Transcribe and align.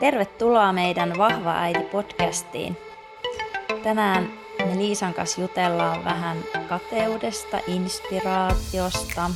Tervetuloa 0.00 0.72
meidän 0.72 1.18
Vahva 1.18 1.54
äiti 1.60 1.80
podcastiin. 1.80 2.76
Tänään 3.82 4.32
me 4.58 4.78
Liisan 4.78 5.14
kanssa 5.14 5.40
jutellaan 5.40 6.04
vähän 6.04 6.38
kateudesta, 6.68 7.60
inspiraatiosta, 7.66 9.30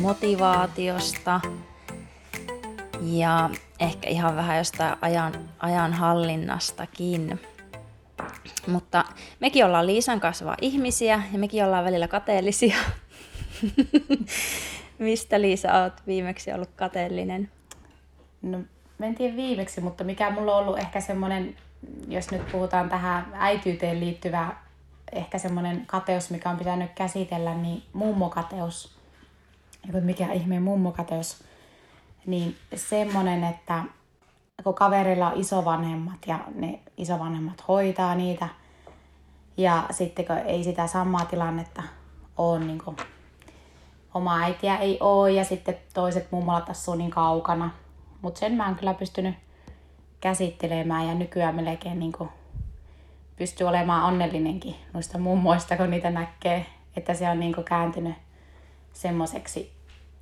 motivaatiosta 0.00 1.40
ja 3.02 3.50
ehkä 3.80 4.08
ihan 4.08 4.36
vähän 4.36 4.58
jostain 4.58 4.96
ajan, 5.00 5.32
ajan 5.58 5.92
hallinnastakin. 5.92 7.40
Mutta 8.66 9.04
mekin 9.40 9.64
ollaan 9.64 9.86
Liisan 9.86 10.20
kasvaa 10.20 10.56
ihmisiä 10.60 11.22
ja 11.32 11.38
mekin 11.38 11.64
ollaan 11.64 11.84
välillä 11.84 12.08
kateellisia. 12.08 12.76
Mistä 14.98 15.40
Liisa 15.40 15.82
oot 15.82 16.06
viimeksi 16.06 16.52
ollut 16.52 16.70
kateellinen? 16.76 17.50
No, 18.42 18.58
en 19.06 19.14
tiedä 19.14 19.36
viimeksi, 19.36 19.80
mutta 19.80 20.04
mikä 20.04 20.30
mulla 20.30 20.56
on 20.56 20.62
ollut 20.62 20.78
ehkä 20.78 21.00
semmoinen, 21.00 21.56
jos 22.08 22.30
nyt 22.30 22.52
puhutaan 22.52 22.88
tähän 22.88 23.26
äityyteen 23.32 24.00
liittyvä 24.00 24.54
ehkä 25.12 25.38
semmoinen 25.38 25.86
kateus, 25.86 26.30
mikä 26.30 26.50
on 26.50 26.56
pitänyt 26.58 26.90
käsitellä, 26.94 27.54
niin 27.54 27.82
mummokateus. 27.92 28.96
Mikä 30.00 30.32
ihmeen 30.32 30.62
mummokateus. 30.62 31.44
Niin 32.26 32.56
semmoinen, 32.74 33.44
että 33.44 33.84
kun 34.64 34.74
kaverilla 34.74 35.30
on 35.30 35.40
isovanhemmat 35.40 36.18
ja 36.26 36.38
ne 36.54 36.80
isovanhemmat 36.96 37.68
hoitaa 37.68 38.14
niitä, 38.14 38.48
ja 39.56 39.84
sitten 39.90 40.26
kun 40.26 40.36
ei 40.36 40.64
sitä 40.64 40.86
samaa 40.86 41.24
tilannetta 41.24 41.82
ole, 42.38 42.58
niin 42.58 42.78
kuin, 42.84 42.96
oma 44.14 44.40
äitiä 44.40 44.76
ei 44.76 44.98
ole 45.00 45.30
ja 45.30 45.44
sitten 45.44 45.78
toiset 45.94 46.32
mummolat 46.32 46.70
asuu 46.70 46.94
niin 46.94 47.10
kaukana. 47.10 47.70
Mutta 48.22 48.40
sen 48.40 48.52
mä 48.52 48.66
oon 48.66 48.76
kyllä 48.76 48.94
pystynyt 48.94 49.34
käsittelemään 50.20 51.06
ja 51.06 51.14
nykyään 51.14 51.54
melkein 51.54 51.98
niin 51.98 52.12
kuin 52.12 52.30
pystyy 53.36 53.66
olemaan 53.66 54.04
onnellinenkin 54.04 54.74
noista 54.92 55.18
mummoista, 55.18 55.76
kun 55.76 55.90
niitä 55.90 56.10
näkee. 56.10 56.66
Että 56.96 57.14
se 57.14 57.30
on 57.30 57.40
niin 57.40 57.54
kuin 57.54 57.64
kääntynyt 57.64 58.14
semmoiseksi 58.92 59.72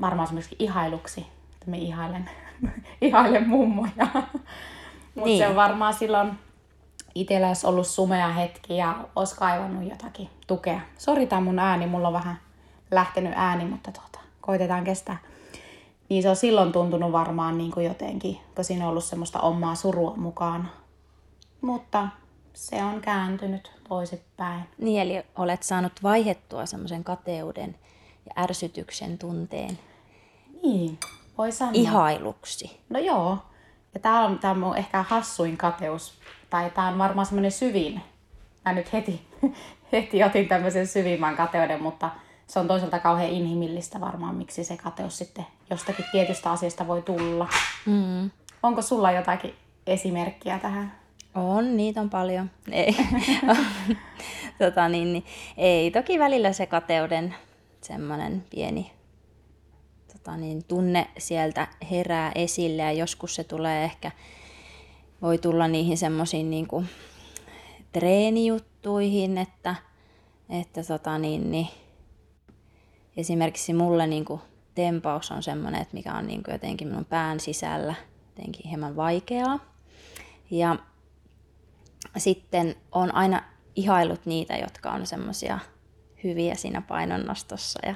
varmaan 0.00 0.26
semmoiseksi 0.26 0.56
ihailuksi, 0.58 1.26
että 1.52 1.70
mä 1.70 1.76
ihailen, 1.76 2.30
ihailen 3.00 3.48
mummoja. 3.48 4.06
Mutta 5.14 5.28
niin. 5.28 5.38
se 5.38 5.48
on 5.48 5.56
varmaan 5.56 5.94
silloin 5.94 6.38
itsellä 7.14 7.46
olisi 7.46 7.66
ollut 7.66 7.86
sumea 7.86 8.28
hetki 8.28 8.76
ja 8.76 8.96
olisi 9.16 9.36
kaivannut 9.36 9.90
jotakin 9.90 10.30
tukea. 10.46 10.80
Sori 10.98 11.26
tämä 11.26 11.40
mun 11.40 11.58
ääni, 11.58 11.86
mulla 11.86 12.08
on 12.08 12.14
vähän 12.14 12.38
lähtenyt 12.90 13.32
ääni, 13.36 13.64
mutta 13.64 13.92
tuota, 13.92 14.20
koitetaan 14.40 14.84
kestää. 14.84 15.16
Niin 16.10 16.22
se 16.22 16.28
on 16.28 16.36
silloin 16.36 16.72
tuntunut 16.72 17.12
varmaan 17.12 17.58
niin 17.58 17.70
kuin 17.70 17.86
jotenkin, 17.86 18.38
kun 18.54 18.64
siinä 18.64 18.84
on 18.84 18.90
ollut 18.90 19.04
semmoista 19.04 19.40
omaa 19.40 19.74
surua 19.74 20.14
mukana. 20.16 20.64
Mutta 21.60 22.08
se 22.52 22.82
on 22.82 23.00
kääntynyt 23.00 23.72
toisinpäin. 23.88 24.62
Niin, 24.78 25.02
eli 25.02 25.22
olet 25.36 25.62
saanut 25.62 25.92
vaihettua 26.02 26.66
semmoisen 26.66 27.04
kateuden 27.04 27.76
ja 28.26 28.42
ärsytyksen 28.42 29.18
tunteen. 29.18 29.78
Niin, 30.62 30.98
voi 31.38 31.52
sanoa. 31.52 31.72
Ihailuksi. 31.74 32.80
No 32.88 33.00
joo. 33.00 33.38
Ja 33.94 34.00
tämä 34.00 34.24
on, 34.24 34.38
tää 34.38 34.50
on 34.50 34.76
ehkä 34.76 35.02
hassuin 35.02 35.56
kateus. 35.56 36.12
Tai 36.50 36.70
tämä 36.70 36.88
on 36.88 36.98
varmaan 36.98 37.26
semmoinen 37.26 37.52
syvin. 37.52 38.00
Mä 38.64 38.72
nyt 38.72 38.92
heti, 38.92 39.22
heti 39.92 40.24
otin 40.24 40.48
tämmöisen 40.48 40.86
syvimmän 40.86 41.36
kateuden, 41.36 41.82
mutta 41.82 42.10
se 42.50 42.58
on 42.58 42.68
toisaalta 42.68 42.98
kauhean 42.98 43.30
inhimillistä 43.30 44.00
varmaan, 44.00 44.34
miksi 44.34 44.64
se 44.64 44.76
kateus 44.76 45.18
sitten 45.18 45.46
jostakin 45.70 46.04
tietystä 46.12 46.50
asiasta 46.50 46.86
voi 46.86 47.02
tulla. 47.02 47.48
Mm. 47.86 48.30
Onko 48.62 48.82
sulla 48.82 49.12
jotakin 49.12 49.54
esimerkkiä 49.86 50.58
tähän? 50.58 50.92
On, 51.34 51.76
niitä 51.76 52.00
on 52.00 52.10
paljon. 52.10 52.50
Ei. 52.72 52.96
tota, 54.58 54.88
niin, 54.88 55.12
niin, 55.12 55.24
ei, 55.56 55.90
toki 55.90 56.18
välillä 56.18 56.52
se 56.52 56.66
kateuden 56.66 57.34
semmoinen 57.80 58.44
pieni 58.50 58.92
tota, 60.12 60.36
niin, 60.36 60.64
tunne 60.64 61.08
sieltä 61.18 61.68
herää 61.90 62.32
esille 62.34 62.82
ja 62.82 62.92
joskus 62.92 63.34
se 63.34 63.44
tulee 63.44 63.84
ehkä, 63.84 64.10
voi 65.22 65.38
tulla 65.38 65.68
niihin 65.68 65.98
semmoisiin 65.98 66.50
niin 66.50 66.68
treenijuttuihin, 67.92 69.38
että, 69.38 69.74
että 70.48 70.82
tota, 70.84 71.18
niin, 71.18 71.50
niin, 71.50 71.68
esimerkiksi 73.16 73.72
mulle 73.72 74.06
niin 74.06 74.24
kuin, 74.24 74.40
tempaus 74.74 75.30
on 75.30 75.42
semmoinen, 75.42 75.82
että 75.82 75.96
mikä 75.96 76.14
on 76.14 76.26
niin 76.26 76.42
kuin, 76.42 76.52
jotenkin 76.52 76.88
minun 76.88 77.04
pään 77.04 77.40
sisällä 77.40 77.94
jotenkin 78.36 78.68
hieman 78.68 78.96
vaikeaa. 78.96 79.58
Ja 80.50 80.76
sitten 82.16 82.74
on 82.92 83.14
aina 83.14 83.42
ihailut 83.76 84.26
niitä, 84.26 84.56
jotka 84.56 84.90
on 84.90 85.06
semmoisia 85.06 85.58
hyviä 86.24 86.54
siinä 86.54 86.80
painonnostossa. 86.80 87.80
Ja, 87.86 87.94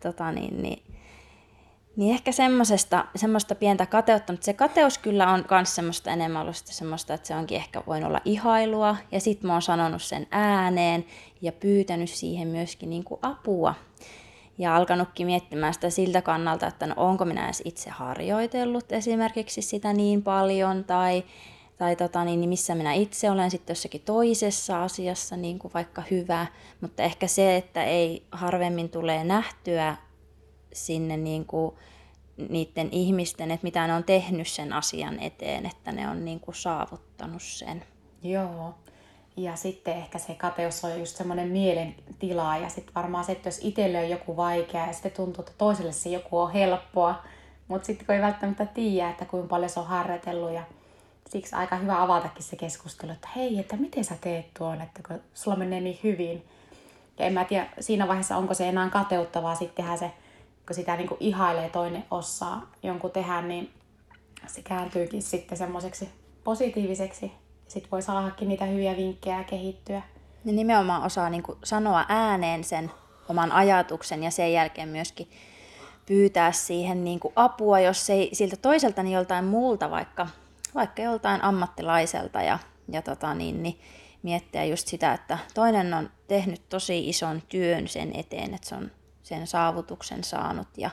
tota 0.00 0.32
niin, 0.32 0.62
niin, 0.62 0.82
niin 1.96 2.14
ehkä 2.14 2.32
semmoisesta, 2.32 3.04
semmoista 3.16 3.54
pientä 3.54 3.86
kateutta, 3.86 4.32
mutta 4.32 4.44
se 4.44 4.52
kateus 4.52 4.98
kyllä 4.98 5.32
on 5.32 5.44
myös 5.50 5.74
semmoista 5.74 6.10
enemmän 6.10 6.42
ollut 6.42 6.56
semmoista, 6.56 7.14
että 7.14 7.28
se 7.28 7.36
onkin 7.36 7.56
ehkä 7.56 7.82
voinut 7.86 8.08
olla 8.08 8.20
ihailua. 8.24 8.96
Ja 9.12 9.20
sitten 9.20 9.46
mä 9.46 9.52
oon 9.52 9.62
sanonut 9.62 10.02
sen 10.02 10.26
ääneen 10.30 11.04
ja 11.40 11.52
pyytänyt 11.52 12.10
siihen 12.10 12.48
myöskin 12.48 12.90
niin 12.90 13.04
kuin 13.04 13.18
apua 13.22 13.74
ja 14.58 14.76
alkanutkin 14.76 15.26
miettimään 15.26 15.74
sitä 15.74 15.90
siltä 15.90 16.22
kannalta, 16.22 16.66
että 16.66 16.86
no 16.86 16.94
onko 16.96 17.24
minä 17.24 17.44
edes 17.44 17.62
itse 17.64 17.90
harjoitellut 17.90 18.92
esimerkiksi 18.92 19.62
sitä 19.62 19.92
niin 19.92 20.22
paljon 20.22 20.84
tai, 20.84 21.24
tai 21.78 21.96
tota, 21.96 22.24
niin, 22.24 22.40
niin 22.40 22.48
missä 22.48 22.74
minä 22.74 22.92
itse 22.92 23.30
olen 23.30 23.50
sitten 23.50 23.74
jossakin 23.74 24.00
toisessa 24.00 24.82
asiassa 24.84 25.36
niin 25.36 25.58
kuin 25.58 25.74
vaikka 25.74 26.02
hyvä, 26.10 26.46
mutta 26.80 27.02
ehkä 27.02 27.26
se, 27.26 27.56
että 27.56 27.84
ei 27.84 28.26
harvemmin 28.32 28.88
tulee 28.88 29.24
nähtyä 29.24 29.96
sinne 30.72 31.16
niin 31.16 31.44
kuin 31.44 31.76
niiden 32.48 32.88
ihmisten, 32.92 33.50
että 33.50 33.64
mitä 33.64 33.86
ne 33.86 33.94
on 33.94 34.04
tehnyt 34.04 34.48
sen 34.48 34.72
asian 34.72 35.20
eteen, 35.20 35.66
että 35.66 35.92
ne 35.92 36.08
on 36.08 36.24
niin 36.24 36.40
kuin 36.40 36.54
saavuttanut 36.54 37.42
sen. 37.42 37.84
Joo, 38.22 38.74
ja 39.36 39.56
sitten 39.56 39.96
ehkä 39.96 40.18
se 40.18 40.34
kateus 40.34 40.84
on 40.84 41.00
just 41.00 41.16
semmoinen 41.16 41.48
mielentila 41.48 42.56
ja 42.56 42.68
sitten 42.68 42.94
varmaan 42.94 43.24
se, 43.24 43.32
että 43.32 43.48
jos 43.48 43.58
itselle 43.62 43.98
on 43.98 44.10
joku 44.10 44.36
vaikea 44.36 44.86
ja 44.86 44.92
sitten 44.92 45.12
tuntuu, 45.12 45.42
että 45.42 45.52
toiselle 45.58 45.92
se 45.92 46.08
joku 46.08 46.38
on 46.38 46.52
helppoa, 46.52 47.22
mutta 47.68 47.86
sitten 47.86 48.06
kun 48.06 48.14
ei 48.14 48.22
välttämättä 48.22 48.66
tiedä, 48.66 49.10
että 49.10 49.24
kuinka 49.24 49.48
paljon 49.48 49.70
se 49.70 49.80
on 49.80 49.86
harjoitellut 49.86 50.52
ja 50.52 50.62
siksi 51.28 51.56
aika 51.56 51.76
hyvä 51.76 52.02
avatakin 52.02 52.42
se 52.42 52.56
keskustelu, 52.56 53.12
että 53.12 53.28
hei, 53.36 53.58
että 53.58 53.76
miten 53.76 54.04
sä 54.04 54.14
teet 54.20 54.46
tuon, 54.58 54.80
että 54.80 55.00
kun 55.08 55.20
sulla 55.34 55.56
menee 55.56 55.80
niin 55.80 55.98
hyvin. 56.02 56.44
Ja 57.18 57.24
en 57.24 57.32
mä 57.32 57.44
tiedä 57.44 57.66
siinä 57.80 58.08
vaiheessa, 58.08 58.36
onko 58.36 58.54
se 58.54 58.68
enää 58.68 58.90
kateuttavaa 58.90 59.54
sitten 59.54 59.84
tehdä 59.84 59.96
se, 59.96 60.10
kun 60.66 60.76
sitä 60.76 60.96
niin 60.96 61.08
kuin 61.08 61.18
ihailee 61.20 61.68
toinen 61.68 62.04
osaa 62.10 62.70
jonkun 62.82 63.10
tehdä, 63.10 63.42
niin 63.42 63.70
se 64.46 64.62
kääntyykin 64.62 65.22
sitten 65.22 65.58
semmoiseksi 65.58 66.08
positiiviseksi 66.44 67.32
sitten 67.68 67.90
voi 67.90 68.02
saadakin 68.02 68.48
niitä 68.48 68.64
hyviä 68.64 68.96
vinkkejä 68.96 69.44
kehittyä. 69.44 70.02
Ja 70.44 70.52
nimenomaan 70.52 71.02
osaa 71.02 71.30
niin 71.30 71.42
kuin 71.42 71.58
sanoa 71.64 72.04
ääneen 72.08 72.64
sen 72.64 72.90
oman 73.28 73.52
ajatuksen 73.52 74.22
ja 74.22 74.30
sen 74.30 74.52
jälkeen 74.52 74.88
myöskin 74.88 75.30
pyytää 76.06 76.52
siihen 76.52 77.04
niin 77.04 77.20
kuin 77.20 77.32
apua, 77.36 77.80
jos 77.80 78.10
ei 78.10 78.30
siltä 78.32 78.56
toiselta 78.56 79.02
niin 79.02 79.14
joltain 79.14 79.44
muulta, 79.44 79.90
vaikka, 79.90 80.28
vaikka 80.74 81.02
joltain 81.02 81.44
ammattilaiselta 81.44 82.42
ja, 82.42 82.58
ja 82.92 83.02
tota 83.02 83.34
niin, 83.34 83.62
niin 83.62 83.80
miettiä 84.22 84.64
just 84.64 84.88
sitä, 84.88 85.12
että 85.12 85.38
toinen 85.54 85.94
on 85.94 86.10
tehnyt 86.28 86.68
tosi 86.68 87.08
ison 87.08 87.42
työn 87.48 87.88
sen 87.88 88.16
eteen, 88.16 88.54
että 88.54 88.68
se 88.68 88.74
on 88.74 88.90
sen 89.22 89.46
saavutuksen 89.46 90.24
saanut 90.24 90.68
ja 90.76 90.90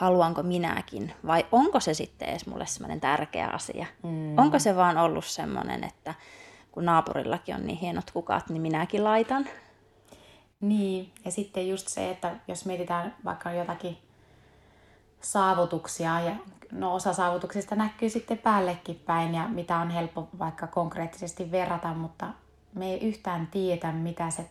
haluanko 0.00 0.42
minäkin, 0.42 1.12
vai 1.26 1.46
onko 1.52 1.80
se 1.80 1.94
sitten 1.94 2.28
edes 2.28 2.46
mulle 2.46 2.66
semmoinen 2.66 3.00
tärkeä 3.00 3.46
asia? 3.46 3.86
Mm. 4.02 4.38
Onko 4.38 4.58
se 4.58 4.76
vaan 4.76 4.98
ollut 4.98 5.24
semmoinen, 5.24 5.84
että 5.84 6.14
kun 6.72 6.84
naapurillakin 6.84 7.54
on 7.54 7.66
niin 7.66 7.78
hienot 7.78 8.10
kukat, 8.10 8.48
niin 8.48 8.62
minäkin 8.62 9.04
laitan? 9.04 9.46
Niin, 10.60 11.12
ja 11.24 11.30
sitten 11.30 11.68
just 11.68 11.88
se, 11.88 12.10
että 12.10 12.36
jos 12.48 12.66
mietitään 12.66 13.16
vaikka 13.24 13.52
jotakin 13.52 13.98
saavutuksia, 15.20 16.20
ja 16.20 16.32
no 16.72 16.94
osa 16.94 17.12
saavutuksista 17.12 17.74
näkyy 17.74 18.10
sitten 18.10 18.38
päällekin 18.38 19.02
päin, 19.06 19.34
ja 19.34 19.48
mitä 19.48 19.76
on 19.76 19.90
helppo 19.90 20.28
vaikka 20.38 20.66
konkreettisesti 20.66 21.50
verrata, 21.50 21.94
mutta 21.94 22.28
me 22.74 22.92
ei 22.92 23.00
yhtään 23.00 23.46
tiedä, 23.46 23.92
mitä 23.92 24.30
se 24.30 24.50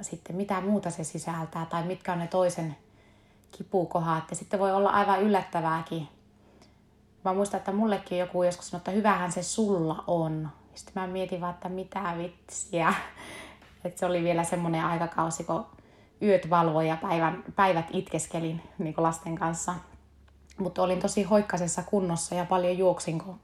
sitten, 0.00 0.36
mitä 0.36 0.60
muuta 0.60 0.90
se 0.90 1.04
sisältää, 1.04 1.66
tai 1.66 1.82
mitkä 1.82 2.12
on 2.12 2.18
ne 2.18 2.26
toisen 2.26 2.76
kipukohat. 3.50 4.24
Ja 4.30 4.36
sitten 4.36 4.60
voi 4.60 4.72
olla 4.72 4.90
aivan 4.90 5.22
yllättävääkin. 5.22 6.08
Mä 7.24 7.34
muistan, 7.34 7.58
että 7.58 7.72
mullekin 7.72 8.18
joku 8.18 8.42
joskus 8.42 8.70
sanoi, 8.70 8.80
että 8.80 8.90
hyvähän 8.90 9.32
se 9.32 9.42
sulla 9.42 10.04
on. 10.06 10.48
Sitten 10.74 11.02
mä 11.02 11.06
mietin 11.06 11.40
vaan, 11.40 11.54
että 11.54 11.68
mitä 11.68 12.14
vitsiä. 12.18 12.94
Että 13.84 14.00
se 14.00 14.06
oli 14.06 14.24
vielä 14.24 14.44
semmoinen 14.44 14.84
aikakausi, 14.84 15.44
kun 15.44 15.66
yöt 16.22 16.50
valvoi 16.50 16.88
ja 16.88 16.96
päivän, 16.96 17.44
päivät 17.56 17.86
itkeskelin 17.92 18.62
niin 18.78 18.94
lasten 18.96 19.34
kanssa. 19.34 19.74
Mutta 20.58 20.82
olin 20.82 21.00
tosi 21.00 21.22
hoikkasessa 21.22 21.82
kunnossa 21.82 22.34
ja 22.34 22.44
paljon 22.44 22.78
juoksin, 22.78 23.18
kun 23.18 23.40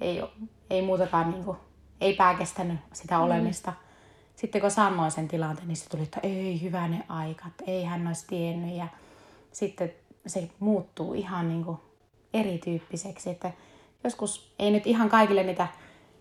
ei, 0.00 0.22
ei 0.70 0.82
muutakaan 0.82 1.30
niin 1.30 1.44
kuin, 1.44 1.56
ei 2.00 2.14
pää 2.14 2.34
kestänyt 2.34 2.80
sitä 2.92 3.18
olemista. 3.18 3.70
Mm. 3.70 3.76
Sitten 4.36 4.60
kun 4.60 4.70
sanoin 4.70 5.10
sen 5.10 5.28
tilanteen, 5.28 5.68
niin 5.68 5.76
se 5.76 5.88
tuli, 5.88 6.02
että 6.02 6.20
ei 6.22 6.62
hyvänen 6.62 7.04
aika, 7.08 7.46
että 7.46 7.64
ei 7.66 7.84
hän 7.84 8.06
olisi 8.06 8.26
tiennyt. 8.26 8.76
Ja 8.76 8.86
sitten 9.54 9.92
se 10.26 10.48
muuttuu 10.58 11.14
ihan 11.14 11.48
niin 11.48 11.64
kuin 11.64 11.78
erityyppiseksi. 12.34 13.30
Että 13.30 13.50
joskus 14.04 14.54
ei 14.58 14.70
nyt 14.70 14.86
ihan 14.86 15.08
kaikille 15.08 15.42
niitä 15.42 15.68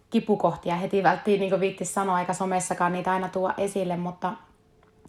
kipukohtia 0.09 0.75
heti 0.75 1.03
välttiin 1.03 1.39
niin 1.39 1.59
viitti 1.59 1.85
sanoa, 1.85 2.19
eikä 2.19 2.33
somessakaan 2.33 2.93
niitä 2.93 3.11
aina 3.11 3.29
tuo 3.29 3.53
esille, 3.57 3.97
mutta 3.97 4.33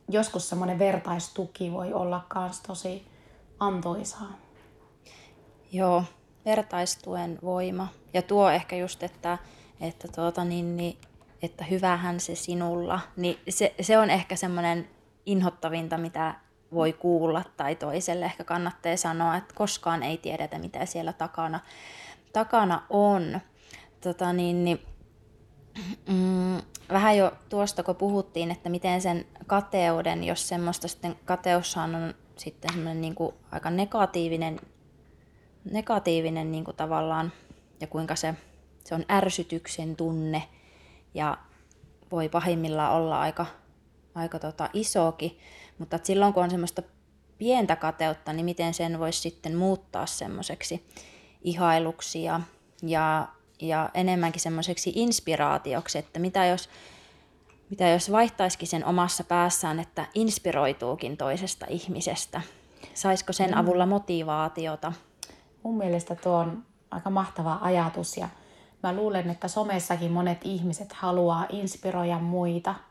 joskus 0.08 0.48
semmoinen 0.48 0.78
vertaistuki 0.78 1.72
voi 1.72 1.92
olla 1.92 2.26
myös 2.34 2.60
tosi 2.60 3.06
antoisaa. 3.60 4.38
Joo, 5.72 6.04
vertaistuen 6.44 7.38
voima. 7.42 7.88
Ja 8.14 8.22
tuo 8.22 8.50
ehkä 8.50 8.76
just, 8.76 9.02
että, 9.02 9.38
että, 9.80 10.08
tuota, 10.08 10.44
niin, 10.44 10.76
niin, 10.76 10.98
että 11.42 11.64
hyvähän 11.64 12.20
se 12.20 12.34
sinulla, 12.34 13.00
niin 13.16 13.38
se, 13.48 13.74
se 13.80 13.98
on 13.98 14.10
ehkä 14.10 14.36
semmoinen 14.36 14.88
inhottavinta, 15.26 15.98
mitä 15.98 16.34
voi 16.74 16.92
kuulla 16.92 17.42
tai 17.56 17.76
toiselle 17.76 18.24
ehkä 18.24 18.44
kannattaa 18.44 18.96
sanoa, 18.96 19.36
että 19.36 19.54
koskaan 19.54 20.02
ei 20.02 20.18
tiedetä, 20.18 20.58
mitä 20.58 20.86
siellä 20.86 21.12
takana, 21.12 21.60
takana 22.32 22.82
on. 22.90 23.40
Tota, 24.00 24.32
niin, 24.32 24.64
niin, 24.64 24.80
mm, 26.08 26.56
vähän 26.92 27.16
jo 27.16 27.32
tuosta, 27.48 27.82
kun 27.82 27.96
puhuttiin, 27.96 28.50
että 28.50 28.68
miten 28.68 29.00
sen 29.00 29.26
kateuden, 29.46 30.24
jos 30.24 30.48
semmoista 30.48 30.88
sitten 30.88 31.16
kateushan 31.24 31.94
on 31.94 32.14
sitten 32.36 32.72
semmoinen 32.72 33.00
niin 33.00 33.14
kuin 33.14 33.34
aika 33.50 33.70
negatiivinen, 33.70 34.60
negatiivinen 35.70 36.52
niin 36.52 36.64
kuin 36.64 36.76
tavallaan, 36.76 37.32
ja 37.80 37.86
kuinka 37.86 38.16
se, 38.16 38.34
se 38.84 38.94
on 38.94 39.04
ärsytyksen 39.10 39.96
tunne, 39.96 40.42
ja 41.14 41.38
voi 42.10 42.28
pahimmillaan 42.28 42.92
olla 42.92 43.20
aika, 43.20 43.46
aika 44.14 44.38
tota 44.38 44.70
isokin, 44.72 45.38
mutta 45.78 45.98
silloin 46.02 46.34
kun 46.34 46.42
on 46.42 46.50
semmoista 46.50 46.82
pientä 47.38 47.76
kateutta, 47.76 48.32
niin 48.32 48.44
miten 48.44 48.74
sen 48.74 48.98
voisi 48.98 49.20
sitten 49.20 49.56
muuttaa 49.56 50.06
semmoiseksi 50.06 50.86
ihailuksi 51.42 52.22
ja, 52.22 52.40
ja, 52.82 53.28
ja 53.60 53.90
enemmänkin 53.94 54.40
semmoiseksi 54.40 54.92
inspiraatioksi, 54.94 55.98
että 55.98 56.18
mitä 56.18 56.46
jos, 56.46 56.68
mitä 57.70 57.88
jos 57.88 58.12
vaihtaisikin 58.12 58.68
sen 58.68 58.84
omassa 58.84 59.24
päässään, 59.24 59.80
että 59.80 60.06
inspiroituukin 60.14 61.16
toisesta 61.16 61.66
ihmisestä? 61.68 62.40
Saisiko 62.94 63.32
sen 63.32 63.50
mm. 63.50 63.58
avulla 63.58 63.86
motivaatiota? 63.86 64.92
Mun 65.62 65.76
mielestä 65.78 66.14
tuo 66.14 66.36
on 66.36 66.64
aika 66.90 67.10
mahtava 67.10 67.58
ajatus 67.60 68.16
ja 68.16 68.28
mä 68.82 68.92
luulen, 68.92 69.30
että 69.30 69.48
somessakin 69.48 70.12
monet 70.12 70.38
ihmiset 70.44 70.92
haluaa 70.92 71.46
inspiroida 71.50 72.18
muita– 72.18 72.74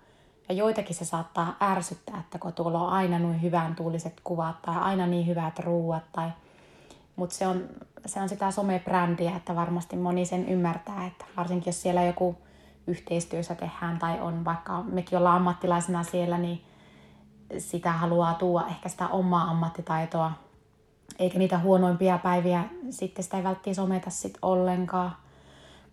ja 0.50 0.56
joitakin 0.56 0.96
se 0.96 1.06
saattaa 1.06 1.56
ärsyttää, 1.62 2.20
että 2.20 2.40
kun 2.40 2.54
tuolla 2.54 2.80
on 2.80 2.90
aina 2.90 3.20
noin 3.20 3.42
hyvän 3.42 3.76
tuuliset 3.76 4.22
kuvat 4.24 4.62
tai 4.62 4.76
aina 4.76 5.08
niin 5.08 5.28
hyvät 5.28 5.60
ruuat. 5.60 6.04
Tai... 6.12 6.30
Mutta 7.16 7.36
se 7.36 7.48
on, 7.48 7.64
se 8.06 8.22
on 8.22 8.30
sitä 8.30 8.52
somebrändiä, 8.52 9.36
että 9.36 9.56
varmasti 9.56 9.96
moni 9.96 10.26
sen 10.26 10.50
ymmärtää, 10.50 11.06
että 11.06 11.26
varsinkin 11.38 11.72
jos 11.72 11.82
siellä 11.82 12.04
joku 12.04 12.38
yhteistyössä 12.88 13.56
tehdään 13.56 14.00
tai 14.00 14.20
on 14.20 14.46
vaikka 14.46 14.84
mekin 14.84 15.18
ollaan 15.18 15.36
ammattilaisena 15.36 16.04
siellä, 16.04 16.38
niin 16.38 16.64
sitä 17.58 17.92
haluaa 17.92 18.34
tuoda 18.34 18.68
ehkä 18.68 18.90
sitä 18.90 19.08
omaa 19.08 19.44
ammattitaitoa, 19.44 20.32
eikä 21.20 21.40
niitä 21.40 21.60
huonoimpia 21.60 22.18
päiviä 22.18 22.64
sitten 22.90 23.24
sitä 23.24 23.38
ei 23.38 23.44
välttämättä 23.44 23.82
someta 23.82 24.10
sit 24.10 24.38
ollenkaan. 24.42 25.16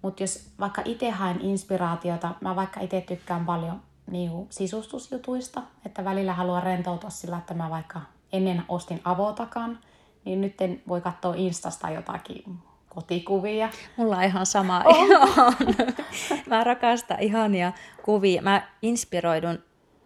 Mutta 0.03 0.23
jos 0.23 0.49
vaikka 0.61 0.83
itse 0.85 1.11
haen 1.11 1.41
inspiraatiota, 1.41 2.35
mä 2.41 2.57
vaikka 2.57 2.81
itse 2.81 3.01
tykkään 3.01 3.47
paljon 3.47 3.81
niin 4.11 4.31
kuin 4.31 4.47
sisustusjutuista, 4.51 5.63
että 5.87 6.05
välillä 6.05 6.33
haluan 6.33 6.63
rentoutua 6.63 7.11
sillä, 7.11 7.39
että 7.39 7.55
mä 7.55 7.71
vaikka 7.71 8.01
ennen 8.33 8.63
ostin 8.69 9.01
avotakan, 9.05 9.79
niin 10.25 10.41
nyt 10.41 10.55
voi 10.89 11.01
katsoa 11.01 11.35
Instasta 11.37 11.91
jotakin 11.91 12.45
kotikuvia. 12.89 13.71
Mulla 13.97 14.17
on 14.17 14.25
ihan 14.25 14.47
sama. 14.47 14.83
Oh. 14.85 15.55
mä 16.47 16.65
rakastan 16.65 17.21
ihania 17.21 17.73
kuvia. 18.03 18.43
Mä 18.43 18.69
inspiroidun 18.83 19.59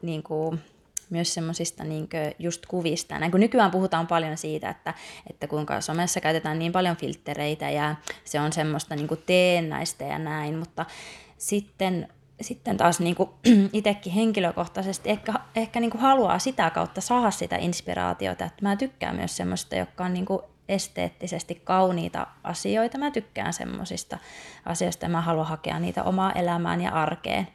niin 0.02 0.22
kuin, 0.22 0.60
myös 1.10 1.34
semmoisista 1.34 1.84
niin 1.84 2.08
just 2.38 2.66
kuvista. 2.66 3.18
Näin 3.18 3.30
kun 3.30 3.40
nykyään 3.40 3.70
puhutaan 3.70 4.06
paljon 4.06 4.36
siitä, 4.36 4.70
että, 4.70 4.94
että 5.30 5.46
kuinka 5.46 5.80
somessa 5.80 6.20
käytetään 6.20 6.58
niin 6.58 6.72
paljon 6.72 6.96
filtreitä 6.96 7.70
ja 7.70 7.94
se 8.24 8.40
on 8.40 8.52
semmoista 8.52 8.96
niin 8.96 9.08
teennäistä 9.26 10.04
ja 10.04 10.18
näin, 10.18 10.58
mutta 10.58 10.86
sitten 11.38 12.08
sitten 12.40 12.76
taas 12.76 13.00
niin 13.00 13.14
kuin 13.14 13.30
itsekin 13.72 14.12
henkilökohtaisesti 14.12 15.10
ehkä, 15.10 15.32
ehkä 15.56 15.80
niin 15.80 15.90
kuin 15.90 16.00
haluaa 16.00 16.38
sitä 16.38 16.70
kautta 16.70 17.00
saada 17.00 17.30
sitä 17.30 17.56
inspiraatiota. 17.56 18.44
Että 18.44 18.62
mä 18.62 18.76
tykkään 18.76 19.16
myös 19.16 19.36
semmoista, 19.36 19.76
jotka 19.76 20.04
on 20.04 20.12
niin 20.14 20.26
kuin 20.26 20.40
esteettisesti 20.68 21.60
kauniita 21.64 22.26
asioita. 22.44 22.98
Mä 22.98 23.10
tykkään 23.10 23.52
semmoisista 23.52 24.18
asioista 24.64 25.04
ja 25.04 25.08
mä 25.08 25.20
haluan 25.20 25.46
hakea 25.46 25.78
niitä 25.78 26.02
omaa 26.02 26.32
elämään 26.32 26.80
ja 26.80 26.90
arkeen. 26.90 27.48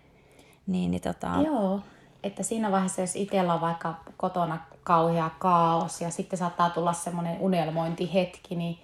Niin, 0.67 0.91
niin 0.91 1.01
tota... 1.01 1.27
Joo, 1.45 1.81
että 2.23 2.43
siinä 2.43 2.71
vaiheessa, 2.71 3.01
jos 3.01 3.15
itsellä 3.15 3.53
on 3.53 3.61
vaikka 3.61 3.95
kotona 4.17 4.57
kauhea 4.83 5.29
kaos 5.39 6.01
ja 6.01 6.09
sitten 6.09 6.39
saattaa 6.39 6.69
tulla 6.69 6.93
semmoinen 6.93 7.37
unelmointihetki, 7.39 8.55
niin 8.55 8.79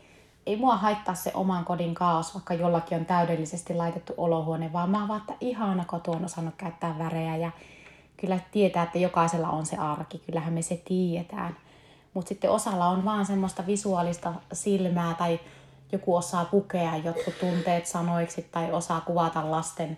ei 0.46 0.56
mua 0.56 0.78
haittaa 0.78 1.16
se 1.16 1.32
oman 1.34 1.66
kodin 1.66 1.94
kaos, 1.94 2.34
vaikka 2.34 2.54
jollakin 2.54 2.98
on 2.98 3.06
täydellisesti 3.06 3.74
laitettu 3.74 4.14
olohuone, 4.18 4.74
vaan 4.74 4.90
mä 4.90 5.08
vaan, 5.08 5.20
että 5.20 5.34
ihana 5.42 5.86
kotu 5.86 6.12
on 6.12 6.26
osannut 6.26 6.54
käyttää 6.58 6.98
värejä 7.00 7.36
ja 7.36 7.52
kyllä 8.18 8.40
tietää, 8.52 8.84
että 8.84 9.00
jokaisella 9.00 9.50
on 9.50 9.66
se 9.66 9.78
arki, 9.78 10.20
kyllähän 10.26 10.54
me 10.54 10.62
se 10.62 10.82
tiedetään. 10.86 11.58
Mutta 12.14 12.30
sitten 12.30 12.52
osalla 12.52 12.88
on 12.88 13.06
vaan 13.06 13.26
semmoista 13.26 13.68
visuaalista 13.68 14.34
silmää 14.54 15.14
tai 15.14 15.40
joku 15.92 16.16
osaa 16.16 16.46
pukea 16.46 16.96
jotkut 16.96 17.40
tunteet 17.40 17.86
sanoiksi 17.86 18.48
tai 18.52 18.72
osaa 18.72 19.02
kuvata 19.02 19.52
lasten 19.52 19.98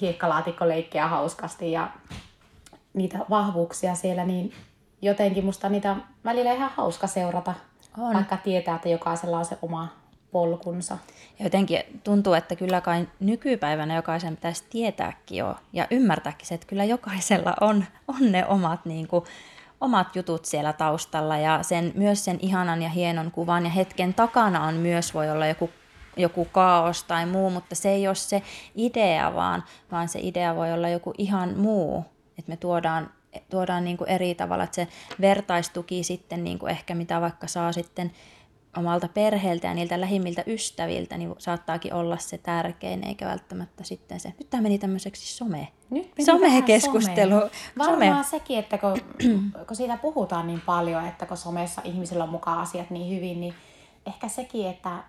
hiekkalaatikkoleikkejä 0.00 1.08
hauskasti 1.08 1.72
ja 1.72 1.88
niitä 2.94 3.18
vahvuuksia 3.30 3.94
siellä, 3.94 4.24
niin 4.24 4.52
jotenkin 5.02 5.44
musta 5.44 5.68
niitä 5.68 5.96
välillä 6.24 6.52
ihan 6.52 6.70
hauska 6.76 7.06
seurata– 7.06 7.54
on. 8.00 8.14
Vaikka 8.14 8.36
tietää, 8.36 8.76
että 8.76 8.88
jokaisella 8.88 9.38
on 9.38 9.44
se 9.44 9.58
oma 9.62 9.88
polkunsa. 10.32 10.98
Ja 11.38 11.46
jotenkin 11.46 12.00
tuntuu, 12.04 12.34
että 12.34 12.56
kyllä 12.56 12.80
kai 12.80 13.08
nykypäivänä 13.20 13.96
jokaisen 13.96 14.36
pitäisi 14.36 14.64
tietääkin 14.70 15.38
jo 15.38 15.56
ja 15.72 15.86
ymmärtääkin 15.90 16.46
se, 16.46 16.54
että 16.54 16.66
kyllä 16.66 16.84
jokaisella 16.84 17.54
on, 17.60 17.84
on 18.08 18.32
ne 18.32 18.46
omat, 18.46 18.84
niin 18.84 19.08
kuin, 19.08 19.24
omat 19.80 20.16
jutut 20.16 20.44
siellä 20.44 20.72
taustalla 20.72 21.38
ja 21.38 21.62
sen, 21.62 21.92
myös 21.94 22.24
sen 22.24 22.38
ihanan 22.40 22.82
ja 22.82 22.88
hienon 22.88 23.30
kuvan 23.30 23.64
ja 23.64 23.70
hetken 23.70 24.14
takana 24.14 24.64
on 24.64 24.74
myös 24.74 25.14
voi 25.14 25.30
olla 25.30 25.46
joku 25.46 25.70
joku 26.16 26.44
kaos 26.44 27.04
tai 27.04 27.26
muu, 27.26 27.50
mutta 27.50 27.74
se 27.74 27.90
ei 27.90 28.08
ole 28.08 28.14
se 28.14 28.42
idea, 28.74 29.34
vaan, 29.34 29.64
vaan 29.90 30.08
se 30.08 30.18
idea 30.22 30.56
voi 30.56 30.72
olla 30.72 30.88
joku 30.88 31.14
ihan 31.18 31.58
muu. 31.58 32.04
Että 32.38 32.52
me 32.52 32.56
tuodaan 32.56 33.10
tuodaan 33.50 33.84
niin 33.84 33.96
kuin 33.96 34.10
eri 34.10 34.34
tavalla, 34.34 34.64
että 34.64 34.74
se 34.74 34.88
vertaistuki 35.20 36.02
sitten 36.02 36.44
niin 36.44 36.58
kuin 36.58 36.70
ehkä 36.70 36.94
mitä 36.94 37.20
vaikka 37.20 37.46
saa 37.46 37.72
sitten 37.72 38.12
omalta 38.76 39.08
perheeltä 39.08 39.66
ja 39.66 39.74
niiltä 39.74 40.00
lähimmiltä 40.00 40.44
ystäviltä, 40.46 41.18
niin 41.18 41.34
saattaakin 41.38 41.94
olla 41.94 42.18
se 42.18 42.38
tärkein, 42.38 43.04
eikä 43.04 43.26
välttämättä 43.26 43.84
sitten 43.84 44.20
se. 44.20 44.32
Nyt 44.38 44.50
tämä 44.50 44.62
meni 44.62 44.78
tämmöiseksi 44.78 45.36
some. 45.36 45.68
Nyt 45.90 46.12
Some-keskustelu. 46.24 47.40
Some. 47.40 47.50
Varmaan 47.78 48.24
some. 48.24 48.38
sekin, 48.38 48.58
että 48.58 48.78
kun, 48.78 49.00
kun 49.66 49.76
siitä 49.76 49.96
puhutaan 49.96 50.46
niin 50.46 50.60
paljon, 50.60 51.06
että 51.06 51.26
kun 51.26 51.36
somessa 51.36 51.82
ihmisillä 51.84 52.24
on 52.24 52.30
mukaan 52.30 52.58
asiat 52.58 52.90
niin 52.90 53.16
hyvin, 53.16 53.40
niin 53.40 53.54
ehkä 54.06 54.28
sekin, 54.28 54.66
että 54.66 55.04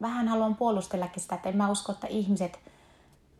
vähän 0.00 0.28
haluan 0.28 0.54
puolustellakin 0.54 1.22
sitä, 1.22 1.34
että 1.34 1.48
en 1.48 1.56
mä 1.56 1.70
usko, 1.70 1.92
että 1.92 2.06
ihmiset– 2.06 2.58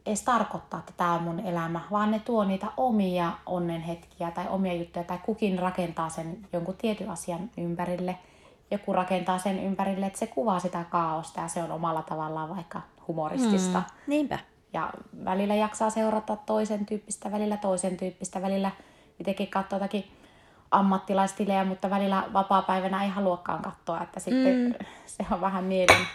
edes 0.06 0.23
tarkoittaa, 0.23 0.80
että 0.80 0.92
tämä 0.97 1.12
on 1.12 1.23
mun 1.23 1.40
elämä, 1.40 1.80
vaan 1.90 2.11
ne 2.11 2.18
tuo 2.18 2.44
niitä 2.44 2.66
omia 2.76 3.32
onnenhetkiä 3.47 4.30
tai 4.30 4.47
omia 4.49 4.73
juttuja, 4.73 5.04
tai 5.04 5.18
kukin 5.18 5.59
rakentaa 5.59 6.09
sen 6.09 6.38
jonkun 6.52 6.76
tietyn 6.76 7.11
asian 7.11 7.50
ympärille. 7.59 8.18
Joku 8.71 8.92
rakentaa 8.92 9.38
sen 9.38 9.64
ympärille, 9.64 10.06
että 10.06 10.18
se 10.18 10.26
kuvaa 10.26 10.59
sitä 10.59 10.85
kaaosta 10.90 11.40
ja 11.40 11.49
se 11.49 11.62
on 11.62 11.71
omalla 11.71 12.02
tavallaan 12.02 12.56
vaikka 12.56 12.80
humoristista. 13.09 13.78
Mm, 13.78 13.85
niinpä. 14.06 14.38
Ja 14.73 14.90
välillä 15.25 15.54
jaksaa 15.54 15.90
seurata 15.90 16.37
toisen 16.37 16.87
tyyppistä, 16.87 17.32
välillä 17.32 17.56
toisen 17.56 17.97
tyyppistä, 17.97 18.42
välillä 18.42 18.71
itsekin 19.21 19.49
katsoo 19.49 19.76
jotakin 19.76 20.04
ammattilaistilejä, 20.71 21.64
mutta 21.64 21.90
välillä 21.90 22.25
vapaa-päivänä 22.32 23.04
ei 23.04 23.11
haluakaan 23.11 23.62
katsoa, 23.62 24.02
että 24.02 24.21
sitten 24.21 24.59
mm. 24.59 24.87
se 25.06 25.26
on 25.30 25.40
vähän 25.40 25.64
mielen. 25.64 26.06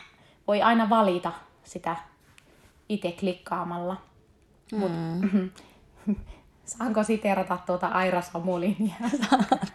Voi 0.47 0.61
aina 0.61 0.89
valita 0.89 1.31
sitä 1.63 1.95
itse 2.89 3.11
klikkaamalla. 3.11 3.97
Mm. 4.71 4.79
Mut, 4.79 4.91
saanko 6.65 7.03
siterata 7.03 7.57
tuota 7.65 7.87
Aira 7.87 8.21
Samulinia? 8.21 8.95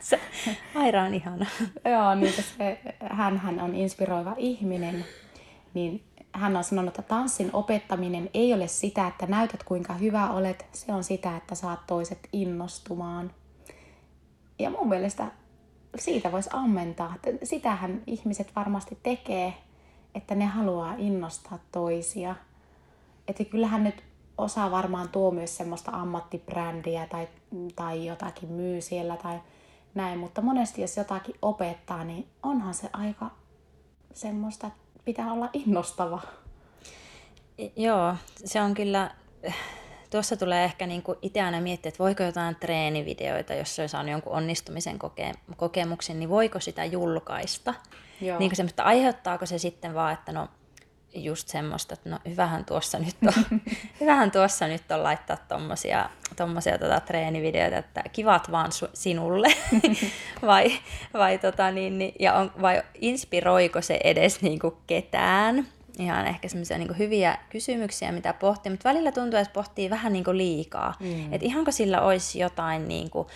Aira 0.75 1.03
on 1.03 1.15
ihana. 1.15 1.47
Joo, 1.85 2.15
niin 2.15 2.33
se, 2.33 2.81
hän, 3.01 3.39
hän 3.39 3.61
on 3.61 3.75
inspiroiva 3.75 4.35
ihminen. 4.37 5.05
Niin 5.75 6.05
hän 6.33 6.57
on 6.57 6.65
sanonut, 6.65 6.99
että 6.99 7.15
tanssin 7.15 7.51
opettaminen 7.53 8.31
ei 8.35 8.55
ole 8.55 8.69
sitä, 8.69 9.07
että 9.07 9.27
näytät 9.27 9.63
kuinka 9.63 9.95
hyvä 9.95 10.31
olet, 10.31 10.67
se 10.73 10.93
on 10.93 11.05
sitä, 11.05 11.37
että 11.37 11.55
saat 11.55 11.87
toiset 11.87 12.29
innostumaan. 12.33 13.31
Ja 14.59 14.71
mun 14.71 14.89
mielestä 14.89 15.31
siitä 15.97 16.33
voisi 16.33 16.51
ammentaa. 16.53 17.15
Sitähän 17.43 18.03
ihmiset 18.07 18.57
varmasti 18.57 18.99
tekee, 19.03 19.55
että 20.15 20.35
ne 20.35 20.47
haluaa 20.47 20.95
innostaa 20.99 21.59
toisia. 21.73 22.35
Että 23.29 23.45
kyllähän 23.45 23.85
nyt 23.85 24.05
osa 24.39 24.71
varmaan 24.71 25.09
tuo 25.09 25.31
myös 25.31 25.57
semmoista 25.57 25.91
ammattibrändiä 25.91 27.07
tai, 27.07 27.29
tai 27.77 28.07
jotakin 28.07 28.49
myy 28.49 28.81
siellä 28.81 29.17
tai 29.17 29.41
näin, 29.95 30.19
mutta 30.19 30.43
monesti 30.43 30.81
jos 30.81 30.97
jotakin 30.97 31.35
opettaa, 31.43 32.05
niin 32.05 32.27
onhan 32.43 32.75
se 32.75 32.91
aika 32.93 33.31
semmoista, 34.15 34.67
että 34.67 34.79
pitää 35.05 35.33
olla 35.33 35.51
innostava. 35.53 36.21
Joo, 37.77 38.15
se 38.45 38.63
on 38.63 38.75
kyllä, 38.75 39.11
tuossa 40.11 40.37
tulee 40.37 40.65
ehkä 40.65 40.87
niin 40.87 41.03
kuin 41.03 41.19
itse 41.23 41.43
aina 41.43 41.61
miettiä, 41.61 41.89
että 41.89 42.05
voiko 42.05 42.23
jotain 42.23 42.57
treenivideoita, 42.57 43.55
jos 43.55 43.77
se 43.77 43.83
on 43.83 43.89
saanut 43.89 44.13
jonkun 44.13 44.33
onnistumisen 44.33 44.99
koke- 44.99 45.55
kokemuksen, 45.57 46.19
niin 46.19 46.29
voiko 46.29 46.61
sitä 46.61 46.85
julkaista? 46.85 47.75
Joo. 48.21 48.39
Niin 48.39 48.51
kuin 48.51 48.57
semmoista, 48.57 48.83
aiheuttaako 48.83 49.47
se 49.47 49.59
sitten 49.59 49.95
vaan, 49.95 50.13
että 50.13 50.33
no 50.33 50.49
just 51.15 51.49
semmoista, 51.49 51.95
että 51.95 52.11
no 52.11 52.19
hyvähän 52.29 52.65
tuossa 52.65 52.99
nyt 52.99 53.17
on, 53.27 53.61
hyvähän 54.01 54.31
tuossa 54.31 54.69
nyt 54.69 54.91
on 54.91 55.03
laittaa 55.03 55.37
tommosia, 55.37 56.11
tommosia 56.37 56.79
tota, 56.79 57.01
treenivideoita, 57.01 57.77
että 57.77 58.03
kivat 58.13 58.51
vaan 58.51 58.71
su- 58.71 58.91
sinulle, 58.95 59.49
vai, 60.43 60.73
vai, 61.15 61.39
tota, 61.39 61.71
niin, 61.71 61.99
niin, 61.99 62.15
ja 62.19 62.35
on, 62.35 62.53
vai 62.63 62.83
inspiroiko 62.95 63.83
se 63.83 64.01
edes 64.05 64.43
niin 64.43 64.59
kuin 64.59 64.75
ketään? 64.87 65.67
Ihan 65.99 66.27
ehkä 66.27 66.49
semmoisia 66.49 66.79
niin 66.79 66.99
hyviä 66.99 67.39
kysymyksiä, 67.51 68.13
mitä 68.13 68.33
pohtii, 68.33 68.71
mutta 68.71 68.89
välillä 68.89 69.13
tuntuu, 69.13 69.39
että 69.41 69.53
pohtii 69.53 69.91
vähän 69.91 70.13
niin 70.13 70.25
kuin 70.25 70.39
liikaa. 70.39 70.95
Mm. 71.01 71.33
Että 71.33 71.47
ihanko 71.47 71.73
sillä 71.73 72.01
olisi 72.01 72.39
jotain 72.39 72.89
niin 72.89 73.11
kuin 73.11 73.29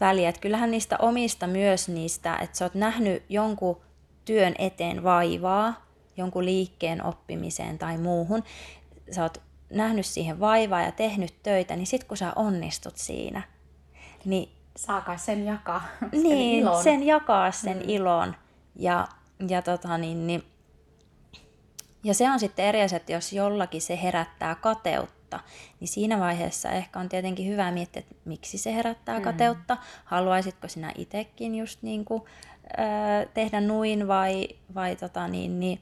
väliä, 0.00 0.28
että 0.28 0.40
kyllähän 0.40 0.70
niistä 0.70 0.96
omista 0.98 1.46
myös 1.46 1.88
niistä, 1.88 2.36
että 2.42 2.58
sä 2.58 2.64
oot 2.64 2.74
nähnyt 2.74 3.22
jonkun 3.28 3.80
työn 4.24 4.54
eteen 4.58 5.02
vaivaa, 5.02 5.83
jonkun 6.16 6.44
liikkeen 6.44 7.04
oppimiseen 7.04 7.78
tai 7.78 7.98
muuhun, 7.98 8.42
sä 9.10 9.22
oot 9.22 9.42
nähnyt 9.70 10.06
siihen 10.06 10.40
vaivaa 10.40 10.82
ja 10.82 10.92
tehnyt 10.92 11.34
töitä, 11.42 11.76
niin 11.76 11.86
sit 11.86 12.04
kun 12.04 12.16
sä 12.16 12.32
onnistut 12.36 12.96
siinä, 12.96 13.42
niin... 14.24 14.48
Saakaa 14.76 15.16
sen 15.16 15.44
jakaa. 15.44 15.82
Sen 16.00 16.22
niin, 16.22 16.60
ilon. 16.60 16.82
sen 16.82 17.02
jakaa 17.02 17.50
sen 17.50 17.76
mm. 17.76 17.88
ilon. 17.88 18.36
Ja, 18.76 19.08
ja, 19.48 19.62
tota 19.62 19.98
niin, 19.98 20.26
niin, 20.26 20.42
ja 22.04 22.14
se 22.14 22.30
on 22.30 22.40
sitten 22.40 22.64
eri 22.64 22.82
asia, 22.82 22.96
että 22.96 23.12
jos 23.12 23.32
jollakin 23.32 23.82
se 23.82 24.02
herättää 24.02 24.54
kateutta, 24.54 25.40
niin 25.80 25.88
siinä 25.88 26.20
vaiheessa 26.20 26.70
ehkä 26.70 27.00
on 27.00 27.08
tietenkin 27.08 27.46
hyvä 27.46 27.70
miettiä, 27.70 28.00
että 28.00 28.14
miksi 28.24 28.58
se 28.58 28.74
herättää 28.74 29.18
mm. 29.18 29.24
kateutta. 29.24 29.76
Haluaisitko 30.04 30.68
sinä 30.68 30.92
itsekin 30.98 31.54
just 31.54 31.82
niin 31.82 32.04
kuin, 32.04 32.22
äh, 32.78 33.26
tehdä 33.34 33.60
nuin 33.60 34.08
vai, 34.08 34.48
vai 34.74 34.96
tota 34.96 35.28
niin, 35.28 35.60
niin, 35.60 35.80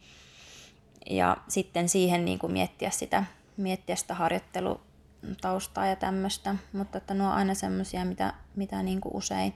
ja 1.11 1.37
sitten 1.49 1.89
siihen 1.89 2.25
niin 2.25 2.39
kuin 2.39 2.53
miettiä 2.53 2.91
sitä, 2.91 3.25
miettiä 3.57 3.97
sitä 3.97 4.15
harjoittelutaustaa 4.15 5.87
ja 5.87 5.97
tämmöistä, 5.97 6.55
mutta 6.73 6.99
että 6.99 7.15
nuo 7.15 7.27
on 7.27 7.33
aina 7.33 7.55
semmoisia, 7.55 8.05
mitä, 8.05 8.35
mitä 8.57 8.83
niin 8.83 9.01
kuin 9.01 9.17
usein, 9.17 9.55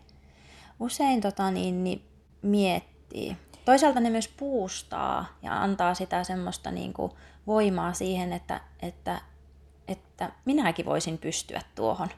usein 0.81 1.21
tota 1.21 1.51
niin, 1.51 1.85
niin 1.85 2.03
miettii. 2.43 3.37
Toisaalta 3.65 4.01
ne 4.01 4.11
myös 4.11 4.29
puustaa 4.29 5.27
ja 5.43 5.63
antaa 5.63 5.95
sitä 5.95 6.25
semmoista 6.25 6.71
niin 6.71 6.93
kuin 6.93 7.13
voimaa 7.47 7.93
siihen, 7.93 8.33
että, 8.33 8.61
että, 8.83 9.21
että 9.89 10.33
minäkin 10.45 10.87
voisin 10.87 11.19
pystyä 11.19 11.63
tuohon. 11.75 12.09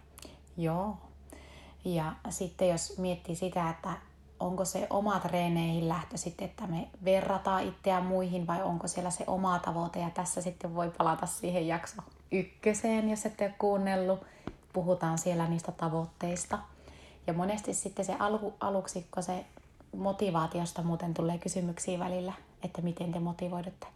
Joo. 0.57 0.97
Ja 1.85 2.13
sitten 2.31 2.69
jos 2.69 2.99
miettii 2.99 3.37
sitä, 3.37 3.71
että 3.71 3.93
onko 4.41 4.65
se 4.65 4.87
oma 4.91 5.21
treeneihin 5.21 5.89
lähtö 5.89 6.17
sitten, 6.17 6.45
että 6.45 6.67
me 6.67 6.89
verrataan 7.05 7.65
itseä 7.65 8.01
muihin 8.01 8.47
vai 8.47 8.63
onko 8.63 8.89
siellä 8.89 9.11
se 9.11 9.25
oma 9.27 9.59
tavoite 9.59 10.01
ja 10.01 10.11
tässä 10.11 10.43
sitten 10.43 10.75
voi 10.75 10.91
palata 10.99 11.27
siihen 11.27 11.69
jakso 11.69 12.03
ykköseen, 12.33 13.11
jos 13.11 13.27
ette 13.27 13.45
ole 13.45 13.55
kuunnellut. 13.59 14.21
Puhutaan 14.73 15.19
siellä 15.19 15.49
niistä 15.49 15.73
tavoitteista. 15.73 16.59
Ja 17.27 17.33
monesti 17.33 17.75
sitten 17.75 18.05
se 18.05 18.17
alu, 18.19 18.55
aluksi, 18.61 19.07
kun 19.15 19.23
se 19.23 19.45
motivaatiosta 19.97 20.83
muuten 20.83 21.15
tulee 21.15 21.39
kysymyksiä 21.39 21.99
välillä, 21.99 22.33
että 22.63 22.83
miten 22.83 23.13
te 23.13 23.21
motivoidutte, 23.21 23.87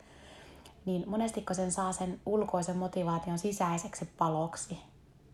niin 0.84 1.04
monesti 1.06 1.42
kun 1.42 1.56
sen 1.56 1.72
saa 1.72 1.92
sen 1.92 2.20
ulkoisen 2.26 2.76
motivaation 2.76 3.38
sisäiseksi 3.38 4.10
paloksi, 4.18 4.78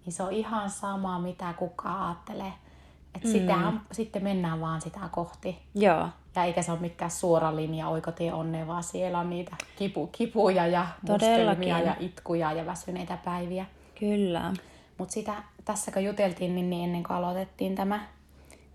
niin 0.05 0.13
se 0.13 0.23
on 0.23 0.33
ihan 0.33 0.71
sama, 0.71 1.19
mitä 1.19 1.53
kukaan 1.53 2.07
ajattelee– 2.07 2.53
et 3.15 3.25
mm. 3.25 3.31
sitähän, 3.31 3.81
sitten 3.93 4.23
mennään 4.23 4.61
vaan 4.61 4.81
sitä 4.81 5.01
kohti. 5.13 5.59
Joo. 5.75 6.09
Ja 6.37 6.45
eikä 6.45 6.63
se 6.63 6.73
ole 6.73 6.81
mikään 6.81 7.11
suora 7.11 7.57
linja 7.57 7.89
oikotie 7.89 8.33
onneen, 8.33 8.67
vaan 8.67 8.83
siellä 8.83 9.19
on 9.19 9.31
niitä 9.31 9.57
kipu, 9.77 10.07
kipuja 10.07 10.67
ja 10.67 10.87
mustelmia 11.09 11.79
ja 11.81 11.97
itkuja 12.01 12.53
ja 12.53 12.67
väsyneitä 12.67 13.19
päiviä. 13.25 13.67
Kyllä. 13.99 14.53
Mutta 14.99 15.15
sitä 15.15 15.35
tässä 15.65 15.91
kun 15.91 16.05
juteltiin, 16.05 16.55
niin, 16.55 16.71
niin 16.71 16.85
ennen 16.85 17.03
kuin 17.03 17.17
aloitettiin 17.17 17.75
tämä, 17.75 18.01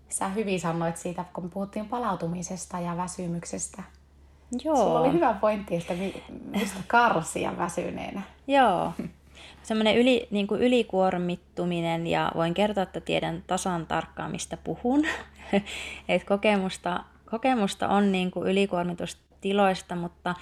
sä 0.08 0.28
hyvin 0.28 0.60
sanoit 0.60 0.96
siitä, 0.96 1.24
kun 1.32 1.50
puhuttiin 1.50 1.88
palautumisesta 1.88 2.80
ja 2.80 2.96
väsymyksestä. 2.96 3.82
Joo. 4.64 4.76
Sulla 4.76 5.00
oli 5.00 5.12
hyvä 5.12 5.34
pointti, 5.40 5.76
että 5.76 5.94
mistä 6.50 6.80
karsia 6.86 7.58
väsyneenä. 7.58 8.22
Joo. 8.46 8.92
semmoinen 9.62 9.96
yli, 9.96 10.28
niin 10.30 10.46
kuin 10.46 10.60
ylikuormittuminen 10.60 12.06
ja 12.06 12.32
voin 12.34 12.54
kertoa, 12.54 12.82
että 12.82 13.00
tiedän 13.00 13.44
tasan 13.46 13.86
tarkkaan, 13.86 14.30
mistä 14.30 14.56
puhun. 14.56 15.06
Et 16.08 16.24
kokemusta, 16.24 17.04
kokemusta 17.30 17.88
on 17.88 18.12
niin 18.12 18.30
kuin 18.30 18.48
ylikuormitustiloista, 18.48 19.96
mutta 19.96 20.34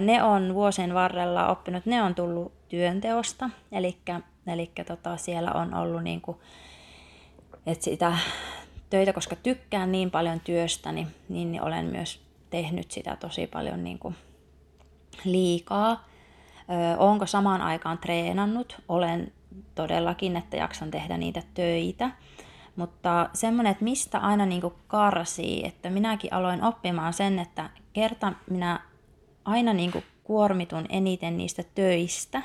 ne 0.00 0.22
on 0.22 0.54
vuosien 0.54 0.94
varrella 0.94 1.48
oppinut, 1.48 1.86
ne 1.86 2.02
on 2.02 2.14
tullut 2.14 2.52
työnteosta, 2.68 3.50
eli 4.52 4.70
tota, 4.86 5.16
siellä 5.16 5.52
on 5.52 5.74
ollut 5.74 6.02
niin 6.02 6.20
kuin, 6.20 6.36
että 7.66 7.84
sitä 7.84 8.18
töitä, 8.90 9.12
koska 9.12 9.36
tykkään 9.36 9.92
niin 9.92 10.10
paljon 10.10 10.40
työstäni, 10.40 11.06
niin, 11.28 11.52
niin 11.52 11.62
olen 11.62 11.86
myös 11.86 12.20
tehnyt 12.50 12.90
sitä 12.90 13.16
tosi 13.16 13.46
paljon 13.46 13.84
niin 13.84 13.98
kuin 13.98 14.14
liikaa. 15.24 16.04
Onko 16.98 17.26
samaan 17.26 17.60
aikaan 17.60 17.98
treenannut? 17.98 18.82
Olen 18.88 19.32
todellakin, 19.74 20.36
että 20.36 20.56
jaksan 20.56 20.90
tehdä 20.90 21.16
niitä 21.16 21.42
töitä. 21.54 22.10
Mutta 22.76 23.30
semmoinen, 23.32 23.70
että 23.70 23.84
mistä 23.84 24.18
aina 24.18 24.46
niin 24.46 24.62
karsii, 24.86 25.66
että 25.66 25.90
minäkin 25.90 26.34
aloin 26.34 26.64
oppimaan 26.64 27.12
sen, 27.12 27.38
että 27.38 27.70
kerta 27.92 28.32
minä 28.50 28.80
aina 29.44 29.72
niin 29.72 29.92
kuormitun 30.24 30.86
eniten 30.88 31.36
niistä 31.36 31.62
töistä, 31.74 32.42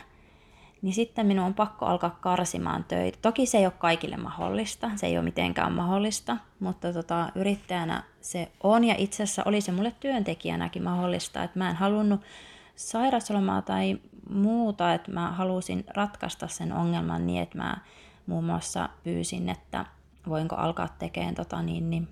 niin 0.81 0.93
sitten 0.93 1.25
minun 1.25 1.45
on 1.45 1.53
pakko 1.53 1.85
alkaa 1.85 2.17
karsimaan 2.21 2.83
töitä. 2.83 3.17
Toki 3.21 3.45
se 3.45 3.57
ei 3.57 3.65
ole 3.65 3.73
kaikille 3.77 4.17
mahdollista, 4.17 4.91
se 4.95 5.07
ei 5.07 5.17
ole 5.17 5.23
mitenkään 5.25 5.73
mahdollista, 5.73 6.37
mutta 6.59 6.93
tota, 6.93 7.29
yrittäjänä 7.35 8.03
se 8.21 8.51
on 8.63 8.83
ja 8.83 8.95
itse 8.97 9.23
asiassa 9.23 9.43
oli 9.45 9.61
se 9.61 9.71
mulle 9.71 9.93
työntekijänäkin 9.99 10.83
mahdollista, 10.83 11.43
että 11.43 11.59
mä 11.59 11.69
en 11.69 11.75
halunnut 11.75 12.21
sairauslomaa 12.77 13.61
tai 13.61 13.99
muuta, 14.29 14.93
että 14.93 15.11
mä 15.11 15.31
halusin 15.31 15.83
ratkaista 15.87 16.47
sen 16.47 16.73
ongelman 16.73 17.27
niin, 17.27 17.43
että 17.43 17.57
mä 17.57 17.77
muun 18.27 18.43
muassa 18.43 18.89
pyysin, 19.03 19.49
että 19.49 19.85
voinko 20.29 20.55
alkaa 20.55 20.87
tekemään 20.99 21.35
tota 21.35 21.61
niin, 21.61 21.89
niin, 21.89 22.07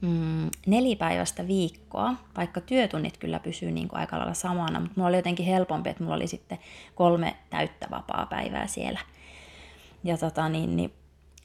mm, 0.00 0.50
nelipäiväistä 0.66 1.46
viikkoa, 1.46 2.14
vaikka 2.36 2.60
työtunnit 2.60 3.18
kyllä 3.18 3.38
pysyy 3.38 3.70
niin 3.70 3.88
kuin 3.88 4.00
aika 4.00 4.18
lailla 4.18 4.34
samana, 4.34 4.80
mutta 4.80 4.94
mulla 4.96 5.08
oli 5.08 5.16
jotenkin 5.16 5.46
helpompi, 5.46 5.90
että 5.90 6.02
mulla 6.02 6.16
oli 6.16 6.26
sitten 6.26 6.58
kolme 6.94 7.36
täyttä 7.50 7.86
vapaa 7.90 8.26
päivää 8.26 8.66
siellä. 8.66 9.00
Ja 10.04 10.18
tota 10.18 10.48
niin, 10.48 10.76
niin 10.76 10.92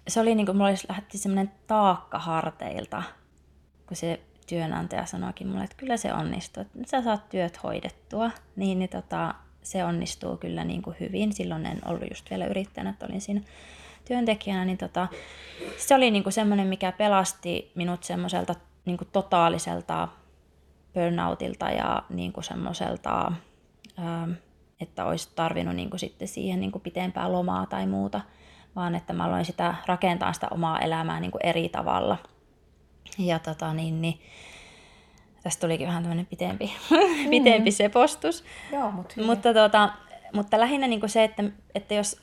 se 0.08 0.20
oli 0.20 0.36
niin 0.36 0.46
kuin, 0.46 0.58
mulla 0.58 0.70
lähti 0.90 1.18
semmoinen 1.18 1.52
taakka 1.68 2.20
harteilta, 2.20 3.04
kun 3.88 3.98
se 3.98 4.20
työnantaja 4.48 5.06
sanoikin 5.06 5.48
mulle, 5.48 5.64
että 5.64 5.78
kyllä 5.78 5.98
se 5.98 6.14
onnistuu, 6.14 6.62
että 6.62 6.80
sä 6.86 7.02
saat 7.02 7.30
työt 7.30 7.64
hoidettua, 7.64 8.32
niin, 8.56 8.80
niin 8.80 8.90
tota, 8.90 9.34
se 9.64 9.84
onnistuu 9.84 10.38
kyllä 10.38 10.64
niin 10.64 10.82
kuin 10.82 10.96
hyvin. 11.00 11.34
Silloin 11.34 11.66
en 11.66 11.82
ollut 11.86 12.10
just 12.10 12.30
vielä 12.30 12.46
yrittäjänä, 12.46 12.90
että 12.90 13.06
olin 13.06 13.22
siinä 13.22 13.42
työntekijänä, 14.06 14.66
niin 14.66 14.78
tota, 14.78 15.08
se 15.78 15.96
oli 15.96 16.12
niin 16.12 16.24
kuin 16.24 16.34
semmoinen, 16.34 16.68
mikä 16.68 16.92
pelasti 16.92 17.72
minut 17.76 18.04
semmoiselta 18.04 18.56
niin 18.86 18.98
kuin 18.98 19.08
totaaliselta 19.12 20.08
burnoutilta 20.94 21.70
ja 21.70 22.04
niin 22.10 22.34
kuin 22.34 22.44
semmoiselta, 22.44 23.32
ähm, 24.00 24.32
että 24.82 25.06
olisi 25.06 25.30
tarvinnut 25.36 25.76
niin 25.76 25.90
kuin 25.90 26.00
sitten 26.00 26.28
siihen 26.28 26.60
niin 26.60 26.72
kuin 26.72 26.82
pitempää 26.82 27.32
lomaa 27.32 27.66
tai 27.66 27.88
muuta, 27.88 28.22
vaan 28.76 28.96
että 28.96 29.14
mä 29.14 29.26
aloin 29.26 29.46
sitä 29.46 29.76
rakentaa 29.86 30.34
sitä 30.34 30.48
omaa 30.52 30.80
elämää 30.80 31.20
niin 31.20 31.32
kuin 31.32 31.46
eri 31.46 31.70
tavalla. 31.70 32.18
Ja 33.18 33.40
tota, 33.40 33.74
niin, 33.74 34.02
niin, 34.02 34.20
Tästä 35.44 35.62
tulikin 35.62 35.88
vähän 35.88 36.04
tämmöinen 36.04 36.26
pitempi, 36.26 36.74
pitempi 37.30 37.72
se 37.72 37.90
postus. 37.90 38.44
Joo, 38.72 38.92
mut 38.92 39.16
hyvin. 39.16 39.30
Mutta, 39.30 39.54
tuota, 39.54 39.90
mutta 40.34 40.60
lähinnä 40.60 40.88
niin 40.88 41.10
se, 41.10 41.24
että, 41.24 41.44
että 41.76 41.94
jos, 41.94 42.22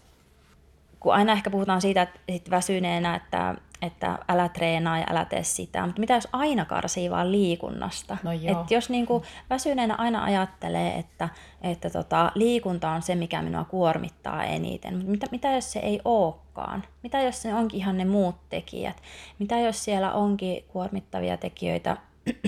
kun 1.05 1.15
aina 1.15 1.33
ehkä 1.33 1.51
puhutaan 1.51 1.81
siitä, 1.81 2.03
että 2.03 2.21
sit 2.31 2.51
väsyneenä, 2.51 3.15
että, 3.15 3.55
että 3.83 4.19
älä 4.29 4.49
treenaa 4.49 4.99
ja 4.99 5.07
älä 5.11 5.25
tee 5.25 5.43
sitä, 5.43 5.87
mutta 5.87 6.01
mitä 6.01 6.15
jos 6.15 6.29
aina 6.33 6.65
karsii 6.65 7.11
vaan 7.11 7.33
liikunnasta? 7.33 8.17
No 8.23 8.33
joo. 8.33 8.63
Et 8.63 8.71
jos 8.71 8.91
niin 8.91 9.07
kuin 9.07 9.23
väsyneenä 9.51 9.95
aina 9.95 10.25
ajattelee, 10.25 10.95
että, 10.95 11.29
että 11.63 11.91
tota, 11.91 12.33
liikunta 12.35 12.91
on 12.91 13.03
se, 13.03 13.15
mikä 13.15 13.43
minua 13.43 13.65
kuormittaa 13.65 14.45
eniten, 14.45 14.95
mutta 14.95 15.11
mitä, 15.11 15.27
mitä 15.31 15.53
jos 15.53 15.73
se 15.73 15.79
ei 15.79 16.01
olekaan? 16.05 16.85
Mitä 17.03 17.23
jos 17.23 17.43
se 17.43 17.55
onkin 17.55 17.81
ihan 17.81 17.99
ne 17.99 18.05
muut 18.05 18.37
tekijät? 18.49 19.03
Mitä 19.39 19.59
jos 19.59 19.85
siellä 19.85 20.13
onkin 20.13 20.65
kuormittavia 20.69 21.37
tekijöitä 21.37 21.97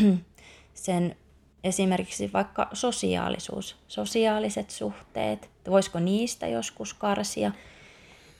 sen 0.75 1.17
esimerkiksi 1.65 2.31
vaikka 2.33 2.69
sosiaalisuus, 2.73 3.77
sosiaaliset 3.89 4.71
suhteet, 4.71 5.51
voisiko 5.71 6.01
niistä 6.01 6.47
joskus 6.47 6.95
karsia. 6.95 7.53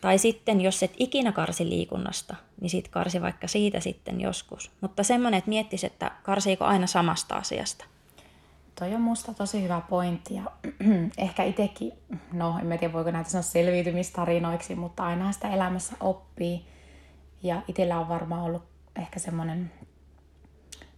Tai 0.01 0.19
sitten, 0.19 0.61
jos 0.61 0.83
et 0.83 0.95
ikinä 0.97 1.33
karsi 1.33 1.69
liikunnasta, 1.69 2.37
niin 2.61 2.71
sit 2.71 2.89
karsi 2.89 3.23
vaikka 3.23 3.49
siitä 3.49 3.81
sitten 3.81 4.21
joskus. 4.21 4.71
Mutta 4.81 5.03
semmoinen, 5.03 5.39
että 5.39 5.49
miettisi, 5.49 5.87
että 5.87 6.11
karsiiko 6.23 6.65
aina 6.65 6.87
samasta 6.87 7.35
asiasta. 7.35 7.85
Toi 8.79 8.95
on 8.95 9.01
musta 9.01 9.35
tosi 9.35 9.63
hyvä 9.63 9.83
pointti 9.89 10.35
ja 10.35 10.43
ehkä 11.19 11.43
itsekin, 11.43 11.93
no 12.33 12.59
en 12.59 12.79
tiedä 12.79 12.93
voiko 12.93 13.11
näitä 13.11 13.31
sanoa 13.31 13.43
selviytymistarinoiksi, 13.43 14.75
mutta 14.75 15.05
aina 15.05 15.33
sitä 15.33 15.51
elämässä 15.51 15.97
oppii. 16.01 16.67
Ja 17.43 17.63
itsellä 17.69 17.99
on 17.99 18.09
varmaan 18.09 18.43
ollut 18.43 18.63
ehkä 18.97 19.19
semmoinen, 19.19 19.73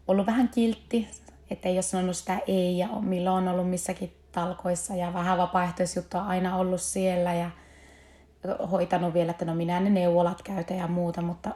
ollut 0.09 0.27
vähän 0.27 0.49
kiltti 0.49 1.09
että 1.51 1.69
ei 1.69 1.75
ole 1.75 1.83
sanonut 1.83 2.17
sitä 2.17 2.39
ei 2.47 2.79
ja 2.79 2.89
milloin 2.89 3.49
on 3.49 3.55
ollut 3.55 3.71
missäkin 3.71 4.13
talkoissa 4.33 4.95
ja 4.95 5.15
vähän 5.15 5.39
vapaaehtoisjuttua 5.39 6.21
aina 6.21 6.57
ollut 6.57 6.81
siellä 6.81 7.35
ja 7.35 7.51
hoitanut 8.71 9.15
vielä, 9.15 9.31
että 9.31 9.45
no 9.45 9.55
minä 9.55 9.81
ne 9.81 9.91
neuvolat 9.91 10.43
käytä 10.43 10.75
ja 10.75 10.89
muuta, 10.89 11.23
mutta 11.23 11.51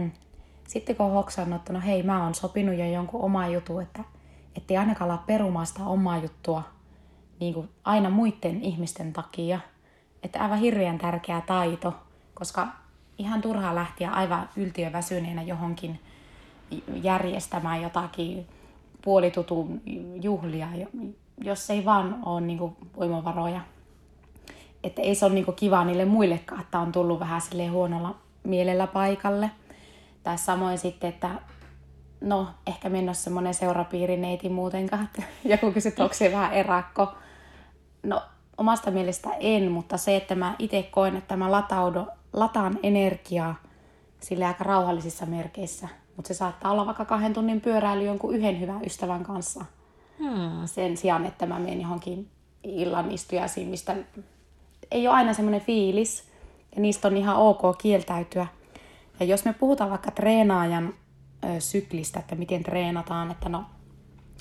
sitten 0.68 0.96
kun 0.96 1.06
on 1.06 1.12
hoksannut, 1.12 1.60
että 1.60 1.72
no 1.72 1.80
hei, 1.80 2.02
mä 2.02 2.24
oon 2.24 2.34
sopinut 2.34 2.78
jo 2.78 2.86
jonkun 2.86 3.20
oma 3.20 3.48
jutu, 3.48 3.78
että 3.78 4.04
ettei 4.56 4.76
ainakaan 4.76 5.10
ala 5.10 5.22
perumaan 5.26 5.66
sitä 5.66 5.84
omaa 5.84 6.18
juttua 6.18 6.62
niin 7.40 7.54
kuin 7.54 7.68
aina 7.84 8.10
muiden 8.10 8.62
ihmisten 8.62 9.12
takia. 9.12 9.60
Että 10.22 10.42
aivan 10.42 10.58
hirveän 10.58 10.98
tärkeä 10.98 11.42
taito, 11.46 11.94
koska 12.34 12.68
ihan 13.18 13.42
turhaa 13.42 13.74
lähtiä 13.74 14.10
aivan 14.10 14.48
yltiöväsyneenä 14.56 15.42
johonkin 15.42 16.00
järjestämään 17.02 17.82
jotakin 17.82 18.46
puolitutun 19.04 19.80
juhlia, 20.22 20.68
jos 21.38 21.70
ei 21.70 21.84
vaan 21.84 22.18
ole 22.26 22.40
niin 22.40 22.58
kuin 22.58 22.76
voimavaroja. 22.96 23.60
Että 24.84 25.02
ei 25.02 25.14
se 25.14 25.24
ole 25.24 25.34
niin 25.34 25.44
kuin 25.44 25.56
kiva 25.56 25.84
niille 25.84 26.04
muillekaan, 26.04 26.60
että 26.60 26.78
on 26.78 26.92
tullut 26.92 27.20
vähän 27.20 27.40
sille 27.40 27.66
huonolla 27.66 28.14
mielellä 28.42 28.86
paikalle. 28.86 29.50
Tai 30.22 30.38
samoin 30.38 30.78
sitten, 30.78 31.10
että 31.10 31.30
no 32.20 32.46
ehkä 32.66 32.88
mennä 32.88 33.12
semmoinen 33.12 33.54
seurapiirineiti 33.54 34.48
muutenkaan. 34.48 35.04
Että 35.04 35.22
joku 35.52 35.72
kysyy, 35.72 35.92
onko 35.98 36.14
se 36.14 36.32
vähän 36.32 36.52
erakko. 36.52 37.14
No 38.02 38.22
omasta 38.56 38.90
mielestä 38.90 39.28
en, 39.40 39.72
mutta 39.72 39.96
se, 39.96 40.16
että 40.16 40.34
mä 40.34 40.54
itse 40.58 40.82
koen, 40.82 41.16
että 41.16 41.36
mä 41.36 41.52
lataudu, 41.52 42.06
lataan 42.32 42.78
energiaa 42.82 43.54
sille 44.20 44.46
aika 44.46 44.64
rauhallisissa 44.64 45.26
merkeissä– 45.26 45.88
mutta 46.20 46.28
se 46.28 46.34
saattaa 46.34 46.72
olla 46.72 46.86
vaikka 46.86 47.04
kahden 47.04 47.32
tunnin 47.32 47.60
pyöräily 47.60 48.04
jonkun 48.04 48.34
yhden 48.34 48.60
hyvän 48.60 48.84
ystävän 48.84 49.24
kanssa. 49.24 49.64
Hmm. 50.18 50.66
Sen 50.66 50.96
sijaan, 50.96 51.26
että 51.26 51.46
mä 51.46 51.58
menen 51.58 51.80
johonkin 51.80 52.28
illan 52.62 53.10
istujaisiin, 53.10 53.68
mistä 53.68 53.96
ei 54.90 55.08
ole 55.08 55.16
aina 55.16 55.34
semmoinen 55.34 55.60
fiilis. 55.60 56.30
Ja 56.76 56.82
niistä 56.82 57.08
on 57.08 57.16
ihan 57.16 57.36
ok 57.36 57.78
kieltäytyä. 57.78 58.46
Ja 59.20 59.26
jos 59.26 59.44
me 59.44 59.52
puhutaan 59.52 59.90
vaikka 59.90 60.10
treenaajan 60.10 60.94
ö, 61.44 61.60
syklistä, 61.60 62.20
että 62.20 62.34
miten 62.34 62.62
treenataan, 62.62 63.30
että 63.30 63.48
no 63.48 63.64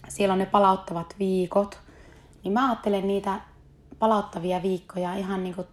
siellä 0.07 0.33
on 0.33 0.39
ne 0.39 0.45
palauttavat 0.45 1.15
viikot, 1.19 1.79
niin 2.43 2.53
mä 2.53 2.69
ajattelen 2.69 3.07
niitä 3.07 3.39
palauttavia 3.99 4.61
viikkoja 4.61 5.15
ihan 5.15 5.43
niin 5.43 5.55
kuin 5.55 5.67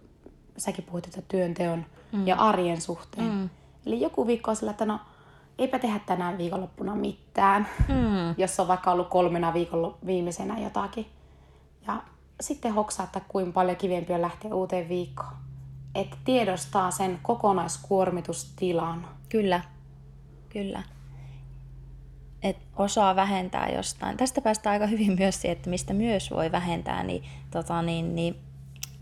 säkin 0.57 0.83
puhuit, 0.85 1.05
että 1.05 1.21
työnteon 1.27 1.85
mm. 2.11 2.27
ja 2.27 2.35
arjen 2.35 2.81
suhteen. 2.81 3.31
Mm. 3.31 3.49
Eli 3.85 4.01
joku 4.01 4.27
viikko 4.27 4.51
on 4.51 4.55
sillä, 4.57 4.71
että 4.71 4.85
no 4.85 4.99
eipä 5.57 5.79
tehdä 5.79 5.99
tänään 5.99 6.37
viikonloppuna 6.37 6.95
mitään, 6.95 7.67
mm. 7.87 8.35
jos 8.37 8.59
on 8.59 8.67
vaikka 8.67 8.91
ollut 8.91 9.07
kolmena 9.07 9.53
viikon 9.53 9.95
viimeisenä 10.05 10.59
jotakin. 10.59 11.05
Ja 11.87 12.01
sitten 12.41 12.73
hoksaa, 12.73 13.03
että 13.03 13.21
kuinka 13.27 13.51
paljon 13.51 13.77
kivempi 13.77 14.13
on 14.13 14.21
lähteä 14.21 14.55
uuteen 14.55 14.89
viikkoon. 14.89 15.33
Että 15.95 16.17
tiedostaa 16.25 16.91
sen 16.91 17.19
kokonaiskuormitustilan. 17.23 19.07
Kyllä, 19.29 19.61
kyllä. 20.49 20.83
Et 22.43 22.57
osaa 22.75 23.15
vähentää 23.15 23.69
jostain. 23.69 24.17
Tästä 24.17 24.41
päästään 24.41 24.73
aika 24.73 24.87
hyvin 24.87 25.15
myös 25.19 25.41
siihen, 25.41 25.57
että 25.57 25.69
mistä 25.69 25.93
myös 25.93 26.31
voi 26.31 26.51
vähentää, 26.51 27.03
niin, 27.03 27.23
tota, 27.51 27.81
niin, 27.81 28.15
niin 28.15 28.35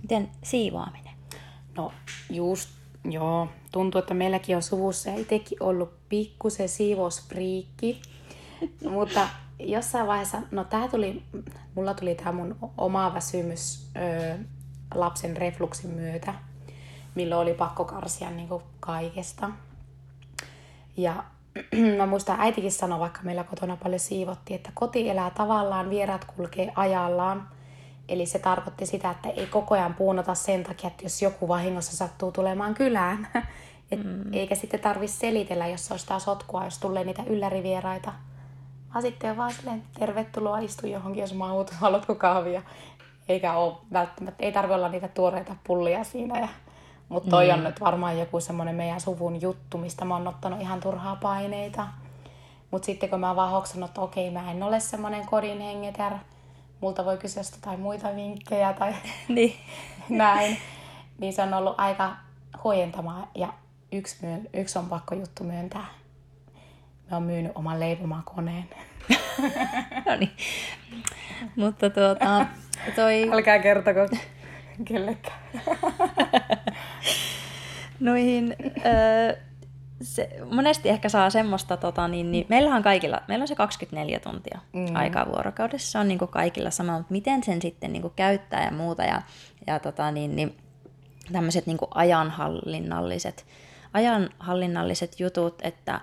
miten 0.02 0.32
siivoaminen? 0.44 1.14
No 1.78 1.92
just 2.30 2.70
Joo, 3.12 3.48
tuntuu, 3.72 4.00
että 4.00 4.14
meilläkin 4.14 4.56
on 4.56 4.64
suvussa 4.64 5.10
ja 5.10 5.16
itsekin 5.16 5.64
ollut 5.64 5.94
pikkusen 6.10 6.70
siivousfriikki. 6.70 8.02
Mutta 8.90 9.30
jossain 9.60 10.08
vaiheessa, 10.08 10.42
no 10.52 10.64
tää 10.64 10.88
tuli, 10.88 11.24
mulla 11.76 11.94
tuli 11.94 12.16
tämä 12.16 12.32
mun 12.32 12.58
oma 12.78 13.14
väsymys 13.14 13.90
ö, 13.96 14.38
lapsen 14.94 15.38
refluksin 15.38 15.90
myötä, 15.90 16.34
milloin 17.16 17.42
oli 17.42 17.54
pakko 17.54 17.86
karsia 17.86 18.32
niin 18.32 18.50
kaikesta. 18.80 19.50
Ja 20.98 21.24
mä 21.98 22.06
muistan, 22.06 22.40
äitikin 22.40 22.72
sanoi, 22.72 23.00
vaikka 23.00 23.20
meillä 23.24 23.44
kotona 23.44 23.78
paljon 23.78 24.00
siivottiin, 24.00 24.56
että 24.56 24.72
koti 24.74 25.10
elää 25.10 25.30
tavallaan, 25.30 25.90
vieraat 25.90 26.26
kulkee 26.26 26.72
ajallaan. 26.76 27.48
Eli 28.10 28.26
se 28.26 28.40
tarkoitti 28.40 28.86
sitä, 28.86 29.12
että 29.12 29.30
ei 29.30 29.48
koko 29.48 29.76
ajan 29.76 29.94
puunota 29.94 30.36
sen 30.36 30.64
takia, 30.64 30.88
että 30.88 31.04
jos 31.06 31.22
joku 31.22 31.48
vahingossa 31.48 31.98
sattuu 31.98 32.32
tulemaan 32.32 32.74
kylään. 32.74 33.28
Et 33.92 34.04
mm. 34.04 34.34
Eikä 34.34 34.56
sitten 34.56 34.80
tarvi 34.80 35.08
selitellä, 35.08 35.68
jos 35.68 35.92
ostaa 35.92 36.20
sotkua, 36.20 36.66
jos 36.66 36.78
tulee 36.78 37.04
niitä 37.04 37.24
yllärivieraita. 37.28 38.14
Vaan 38.96 39.04
sitten 39.04 39.32
on 39.32 39.38
vaan 39.38 39.54
silleen, 39.54 39.84
tervetuloa 40.00 40.60
istu 40.60 40.88
johonkin, 40.88 41.22
jos 41.22 41.34
mahut, 41.34 41.70
haluatko 41.82 42.16
kahvia. 42.16 42.62
Eikä 43.30 43.54
ole 43.54 43.74
välttämättä, 43.94 44.46
ei 44.46 44.52
tarvi 44.52 44.74
olla 44.74 44.90
niitä 44.90 45.08
tuoreita 45.08 45.56
pullia 45.68 46.04
siinä. 46.04 46.40
Ja, 46.40 46.48
mutta 47.10 47.30
toi 47.30 47.48
mm. 47.48 47.54
on 47.54 47.64
nyt 47.64 47.82
varmaan 47.82 48.20
joku 48.20 48.40
semmoinen 48.40 48.76
meidän 48.76 49.02
suvun 49.02 49.42
juttu, 49.42 49.78
mistä 49.78 50.06
mä 50.06 50.16
oon 50.16 50.28
ottanut 50.28 50.62
ihan 50.62 50.80
turhaa 50.80 51.16
paineita. 51.16 51.88
Mutta 52.72 52.86
sitten 52.86 53.10
kun 53.10 53.20
mä 53.20 53.28
oon 53.28 53.36
vaan 53.36 53.52
hoksannut, 53.52 53.90
että 53.90 54.02
okei, 54.02 54.32
mä 54.32 54.52
en 54.52 54.64
ole 54.64 54.80
semmoinen 54.80 55.26
kodin 55.26 55.62
hengeter, 55.62 56.14
multa 56.82 57.06
voi 57.06 57.18
kysyä 57.18 57.44
tai 57.62 57.78
muita 57.78 58.16
vinkkejä 58.16 58.74
tai 58.74 58.96
niin. 59.28 59.56
näin. 60.10 60.58
Niin 61.18 61.34
se 61.34 61.42
on 61.42 61.54
ollut 61.54 61.76
aika 61.78 62.16
huojentamaa 62.64 63.28
ja 63.36 63.54
yksi, 63.92 64.18
myö, 64.22 64.38
yksi 64.54 64.80
on 64.80 64.90
pakko 64.90 65.16
juttu 65.16 65.44
myöntää. 65.44 65.86
Mä 67.12 67.18
oon 67.18 67.24
myynyt 67.24 67.52
oman 67.56 67.80
leipomakoneen. 67.80 68.70
no 70.06 70.16
niin. 70.20 70.32
Mutta 71.56 71.90
tuota, 71.90 72.46
toi... 72.96 73.30
Älkää 73.32 73.60
kertoko 73.60 74.08
kellekään. 74.86 75.40
Noihin, 78.00 78.56
öö, 78.86 79.36
se, 80.02 80.30
monesti 80.52 80.90
ehkä 80.90 81.10
saa 81.10 81.30
semmoista, 81.30 81.78
tota, 81.78 82.08
niin, 82.08 82.32
niin, 82.32 82.46
meillähän 82.50 82.84
kaikilla, 82.84 83.22
meillä 83.28 83.44
on 83.44 83.48
se 83.48 83.56
24 83.56 84.20
tuntia 84.20 84.60
mm. 84.74 84.96
aikaa 84.96 85.26
vuorokaudessa, 85.28 85.92
se 85.92 86.00
on 86.00 86.08
niin 86.08 86.20
kuin 86.20 86.32
kaikilla 86.32 86.72
sama, 86.72 86.98
mutta 86.98 87.12
miten 87.12 87.44
sen 87.44 87.62
sitten 87.62 87.94
niin 87.94 88.02
kuin 88.02 88.14
käyttää 88.16 88.66
ja 88.66 88.72
muuta, 88.72 89.04
ja, 89.04 89.22
ja 89.68 89.80
tota, 89.80 90.12
niin, 90.12 90.36
niin, 90.36 90.58
tämmöiset 91.32 91.66
niin 91.66 91.78
kuin 91.78 91.90
ajanhallinnalliset, 91.94 93.46
ajanhallinnalliset 93.94 95.20
jutut, 95.20 95.62
että 95.62 96.02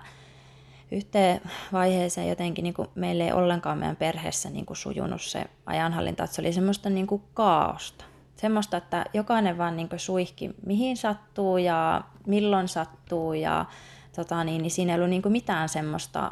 yhteen 0.93 1.41
vaiheeseen 1.71 2.29
jotenkin 2.29 2.63
niin 2.63 2.73
kuin 2.73 2.87
meillä 2.95 3.23
ei 3.23 3.31
ollenkaan 3.31 3.77
meidän 3.77 3.95
perheessä 3.95 4.49
niin 4.49 4.65
kuin 4.65 4.77
sujunut 4.77 5.21
se 5.21 5.45
ajanhallinta, 5.65 6.23
että 6.23 6.35
se 6.35 6.41
oli 6.41 6.53
semmoista 6.53 6.89
niin 6.89 7.07
kuin 7.07 7.21
kaaosta. 7.33 8.05
Semmoista, 8.35 8.77
että 8.77 9.05
jokainen 9.13 9.57
vaan 9.57 9.75
niin 9.75 9.89
suihki 9.97 10.51
mihin 10.65 10.97
sattuu 10.97 11.57
ja 11.57 12.01
milloin 12.27 12.67
sattuu 12.67 13.33
ja 13.33 13.65
tota 14.15 14.43
niin, 14.43 14.61
niin 14.61 14.71
siinä 14.71 14.93
ei 14.93 14.95
ollut 14.95 15.09
niin 15.09 15.21
mitään 15.27 15.69
semmoista, 15.69 16.29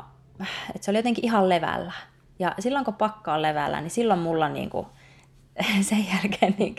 että 0.76 0.86
se 0.86 0.92
oli 0.92 0.98
jotenkin 0.98 1.26
ihan 1.26 1.50
levällä. 1.50 1.94
Ja 2.40 2.56
silloin 2.60 2.86
kun 2.86 2.94
pakka 2.94 3.34
on 3.34 3.42
levällä, 3.42 3.82
niin 3.82 3.92
silloin 3.92 4.20
mulla 4.20 4.50
niin 4.50 4.70
kuin, 4.70 4.88
sen 5.90 6.06
jälkeen 6.14 6.56
niin 6.58 6.76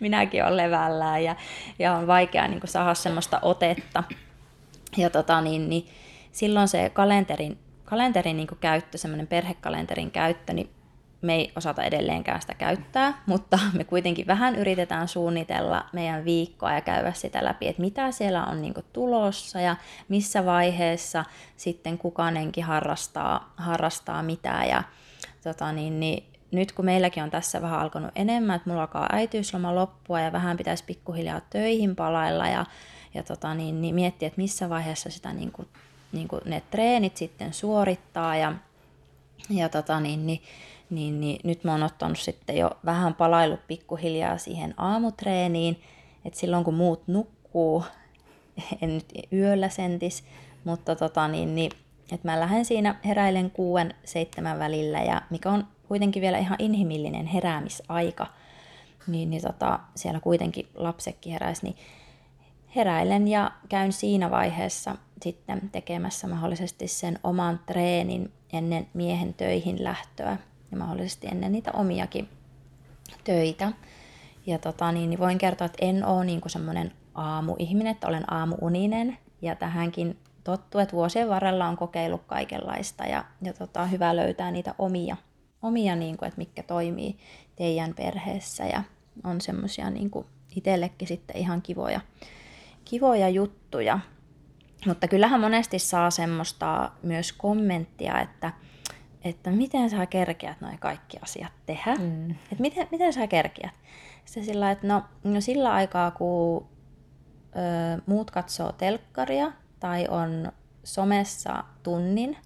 minäkin 0.00 0.44
olen 0.44 0.56
levällä 0.56 1.18
ja, 1.18 1.36
ja 1.78 1.96
on 1.96 2.06
vaikea 2.06 2.48
niin 2.48 2.60
saada 2.64 2.94
semmoista 2.94 3.38
otetta. 3.42 4.04
Ja 4.96 5.10
tota 5.10 5.40
niin, 5.40 5.68
niin 5.68 5.88
silloin 6.32 6.68
se 6.68 6.90
kalenterin 6.90 7.58
kalenterin 7.92 8.36
niin 8.36 8.48
käyttö, 8.60 8.98
semmoinen 8.98 9.26
perhekalenterin 9.26 10.10
käyttö, 10.10 10.52
niin 10.52 10.70
me 11.22 11.34
ei 11.34 11.52
osata 11.56 11.82
edelleenkään 11.82 12.40
sitä 12.40 12.54
käyttää, 12.54 13.22
mutta 13.26 13.58
me 13.72 13.84
kuitenkin 13.84 14.26
vähän 14.26 14.56
yritetään 14.56 15.08
suunnitella 15.08 15.84
meidän 15.92 16.24
viikkoa 16.24 16.72
ja 16.72 16.80
käydä 16.80 17.12
sitä 17.12 17.44
läpi, 17.44 17.68
että 17.68 17.82
mitä 17.82 18.10
siellä 18.10 18.44
on 18.44 18.62
niin 18.62 18.74
tulossa 18.92 19.60
ja 19.60 19.76
missä 20.08 20.44
vaiheessa 20.44 21.24
sitten 21.56 21.98
kukainenkin 21.98 22.64
harrastaa, 22.64 23.52
harrastaa 23.56 24.22
mitä. 24.22 24.64
Ja, 24.68 24.82
tota 25.42 25.72
niin, 25.72 26.00
niin, 26.00 26.24
nyt 26.50 26.72
kun 26.72 26.84
meilläkin 26.84 27.22
on 27.22 27.30
tässä 27.30 27.62
vähän 27.62 27.80
alkanut 27.80 28.10
enemmän, 28.14 28.56
että 28.56 28.70
mulla 28.70 28.82
alkaa 28.82 29.08
äitiysloma 29.12 29.74
loppua 29.74 30.20
ja 30.20 30.32
vähän 30.32 30.56
pitäisi 30.56 30.84
pikkuhiljaa 30.84 31.40
töihin 31.50 31.96
palailla 31.96 32.48
ja, 32.48 32.66
ja 33.14 33.22
tota 33.22 33.54
niin, 33.54 33.80
niin 33.82 33.94
miettiä, 33.94 34.26
että 34.26 34.40
missä 34.40 34.68
vaiheessa 34.68 35.10
sitä 35.10 35.32
niin 35.32 35.52
niin 36.12 36.28
kuin 36.28 36.40
ne 36.44 36.62
treenit 36.70 37.16
sitten 37.16 37.52
suorittaa 37.52 38.36
ja, 38.36 38.52
ja 39.50 39.68
tota 39.68 40.00
niin, 40.00 40.26
niin 40.26 40.42
niin, 40.92 41.20
niin 41.20 41.40
nyt 41.44 41.64
mä 41.64 41.72
oon 41.72 41.82
ottanut 41.82 42.18
sitten 42.18 42.56
jo 42.56 42.70
vähän 42.84 43.14
palailu 43.14 43.58
pikkuhiljaa 43.68 44.38
siihen 44.38 44.74
aamutreeniin, 44.76 45.82
että 46.24 46.40
silloin 46.40 46.64
kun 46.64 46.74
muut 46.74 47.02
nukkuu, 47.08 47.84
en 48.82 48.94
nyt 48.94 49.12
yöllä 49.32 49.68
sentis, 49.68 50.24
mutta 50.64 50.96
tota, 50.96 51.28
niin, 51.28 51.54
niin, 51.54 51.72
että 52.12 52.28
mä 52.28 52.40
lähden 52.40 52.64
siinä 52.64 52.94
heräilen 53.04 53.50
kuuden 53.50 53.94
seitsemän 54.04 54.58
välillä 54.58 54.98
ja 54.98 55.22
mikä 55.30 55.50
on 55.50 55.66
kuitenkin 55.88 56.20
vielä 56.20 56.38
ihan 56.38 56.56
inhimillinen 56.58 57.26
heräämisaika, 57.26 58.26
niin, 59.06 59.30
niin 59.30 59.42
tota, 59.42 59.80
siellä 59.94 60.20
kuitenkin 60.20 60.68
lapsekin 60.74 61.32
heräisi, 61.32 61.64
niin 61.64 61.76
heräilen 62.76 63.28
ja 63.28 63.50
käyn 63.68 63.92
siinä 63.92 64.30
vaiheessa 64.30 64.96
sitten 65.22 65.70
tekemässä 65.72 66.28
mahdollisesti 66.28 66.88
sen 66.88 67.18
oman 67.24 67.60
treenin 67.66 68.32
ennen 68.52 68.86
miehen 68.94 69.34
töihin 69.34 69.84
lähtöä 69.84 70.36
ja 70.70 70.76
mahdollisesti 70.76 71.26
ennen 71.26 71.52
niitä 71.52 71.72
omiakin 71.72 72.28
töitä. 73.24 73.72
Ja 74.46 74.58
tota, 74.58 74.92
niin, 74.92 75.10
niin 75.10 75.20
voin 75.20 75.38
kertoa, 75.38 75.64
että 75.64 75.86
en 75.86 76.04
ole 76.04 76.24
niin 76.24 76.40
semmoinen 76.46 76.92
aamuihminen, 77.14 77.90
että 77.90 78.08
olen 78.08 78.32
aamuuninen 78.32 79.18
ja 79.42 79.54
tähänkin 79.56 80.18
tottu, 80.44 80.78
että 80.78 80.96
vuosien 80.96 81.28
varrella 81.28 81.68
on 81.68 81.76
kokeillut 81.76 82.22
kaikenlaista 82.26 83.04
ja, 83.04 83.24
ja 83.42 83.52
tota, 83.52 83.86
hyvä 83.86 84.16
löytää 84.16 84.50
niitä 84.50 84.74
omia, 84.78 85.16
omia 85.62 85.96
niin 85.96 86.16
kuin, 86.16 86.26
että 86.26 86.38
mikä 86.38 86.62
toimii 86.62 87.16
teidän 87.56 87.94
perheessä 87.94 88.64
ja 88.64 88.82
on 89.24 89.40
semmoisia 89.40 89.90
niin 89.90 90.10
itsellekin 90.56 91.08
sitten 91.08 91.36
ihan 91.36 91.62
kivoja, 91.62 92.00
kivoja 92.84 93.28
juttuja. 93.28 93.98
Mutta 94.86 95.08
kyllähän 95.08 95.40
monesti 95.40 95.78
saa 95.78 96.10
semmoista 96.10 96.90
myös 97.02 97.32
kommenttia, 97.32 98.20
että, 98.20 98.52
että 99.24 99.50
miten 99.50 99.90
sä 99.90 100.06
kerkeät 100.06 100.60
noin 100.60 100.78
kaikki 100.78 101.18
asiat 101.22 101.52
tehdä. 101.66 101.94
Mm. 101.94 102.30
Että 102.30 102.60
miten, 102.62 102.88
miten 102.90 103.12
sä 103.12 103.26
kerkeät. 103.26 103.72
Se 104.24 104.42
sillä, 104.42 104.70
että 104.70 104.86
no, 104.86 105.02
no 105.24 105.40
sillä 105.40 105.72
aikaa, 105.72 106.10
kun 106.10 106.66
ö, 107.56 108.02
muut 108.06 108.30
katsoo 108.30 108.72
telkkaria 108.72 109.52
tai 109.80 110.08
on 110.08 110.52
somessa 110.84 111.64
tunnin 111.82 112.36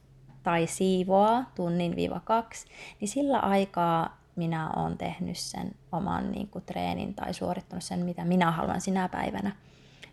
tai 0.43 0.67
siivoaa 0.67 1.51
tunnin 1.55 1.97
viiva 1.97 2.21
kaksi, 2.21 2.67
niin 3.01 3.09
sillä 3.09 3.39
aikaa 3.39 4.19
minä 4.37 4.71
olen 4.71 4.99
tehnyt 4.99 5.37
sen 5.37 5.73
oman 5.93 6.33
niin 6.33 6.49
kuin, 6.49 6.65
treenin 6.65 7.15
tai 7.15 7.35
suorittanut 7.35 7.85
sen, 7.85 8.05
mitä 8.05 8.25
minä 8.25 8.51
haluan 8.51 8.81
sinä 8.81 9.09
päivänä 9.09 9.53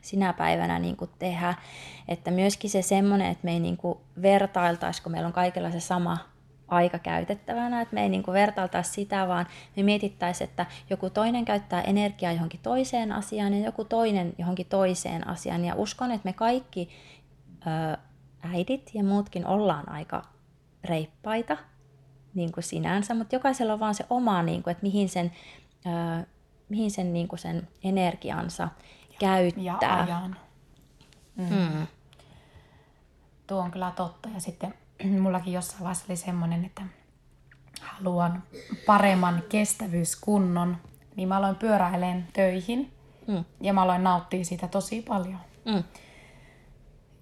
sinä 0.04 0.34
päivänä 0.34 0.80
niin 0.80 0.98
kuin 0.98 1.12
tehdä. 1.20 1.54
Että 2.08 2.32
myöskin 2.32 2.70
se 2.70 2.82
semmoinen, 2.82 3.32
että 3.32 3.46
me 3.46 3.52
ei 3.52 3.60
niin 3.60 3.78
kuin 3.78 3.98
vertailtaisi, 4.22 5.04
kun 5.04 5.12
meillä 5.12 5.28
on 5.28 5.34
kaikilla 5.34 5.72
se 5.72 5.80
sama 5.80 6.18
aika 6.68 7.00
käytettävänä, 7.00 7.82
että 7.82 7.94
me 7.94 8.04
ei 8.04 8.10
niin 8.10 8.24
vertailtaisi 8.34 8.92
sitä, 8.92 9.28
vaan 9.28 9.48
me 9.78 9.84
mietittäisiin, 9.84 10.50
että 10.50 10.66
joku 10.90 11.10
toinen 11.10 11.46
käyttää 11.46 11.82
energiaa 11.82 12.32
johonkin 12.32 12.60
toiseen 12.64 13.12
asiaan 13.12 13.54
ja 13.54 13.66
joku 13.66 13.86
toinen 13.86 14.34
johonkin 14.38 14.66
toiseen 14.66 15.28
asiaan. 15.28 15.66
Ja 15.66 15.76
uskon, 15.76 16.12
että 16.12 16.30
me 16.30 16.34
kaikki 16.34 16.90
ö, 17.68 17.98
äidit 18.54 18.92
ja 18.94 19.04
muutkin 19.04 19.48
ollaan 19.48 19.90
aika 19.90 20.26
reippaita 20.84 21.58
niin 22.34 22.52
kuin 22.52 22.64
sinänsä, 22.64 23.14
mutta 23.14 23.36
jokaisella 23.36 23.74
on 23.74 23.80
vaan 23.80 23.96
se 23.96 24.06
oma, 24.10 24.44
niin 24.44 24.64
kuin, 24.64 24.72
että 24.72 24.84
mihin 24.84 25.10
sen, 25.10 25.32
ö, 25.86 26.26
mihin 26.70 26.92
sen, 26.92 27.14
niin 27.14 27.28
kuin 27.28 27.40
sen 27.40 27.68
energiansa 27.84 28.70
käyttää. 29.28 29.78
Ja 29.82 30.04
ajan. 30.04 30.36
Mm. 31.36 31.50
Mm. 31.50 31.88
Tuo 33.48 33.60
on 33.60 33.72
kyllä 33.72 33.92
totta. 33.96 34.30
Ja 34.34 34.40
sitten 34.40 34.74
mullakin 35.22 35.54
jossain 35.54 35.80
vaiheessa 35.80 36.06
oli 36.10 36.18
semmoinen, 36.18 36.66
että 36.66 36.82
haluan 37.82 38.44
paremman 38.86 39.44
kestävyyskunnon, 39.50 40.78
niin 41.16 41.30
mä 41.30 41.38
aloin 41.38 41.56
pyöräileen 41.56 42.28
töihin 42.34 42.94
mm. 43.28 43.46
ja 43.62 43.74
mä 43.74 43.82
aloin 43.82 44.04
nauttia 44.04 44.46
siitä 44.46 44.68
tosi 44.68 45.02
paljon. 45.02 45.40
Mm. 45.66 45.84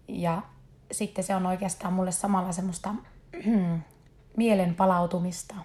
Ja 0.07 0.41
sitten 0.91 1.23
se 1.23 1.35
on 1.35 1.45
oikeastaan 1.45 1.93
mulle 1.93 2.11
samalla 2.11 2.51
semmoista 2.51 2.95
mielen 4.37 4.75
palautumista, 4.75 5.55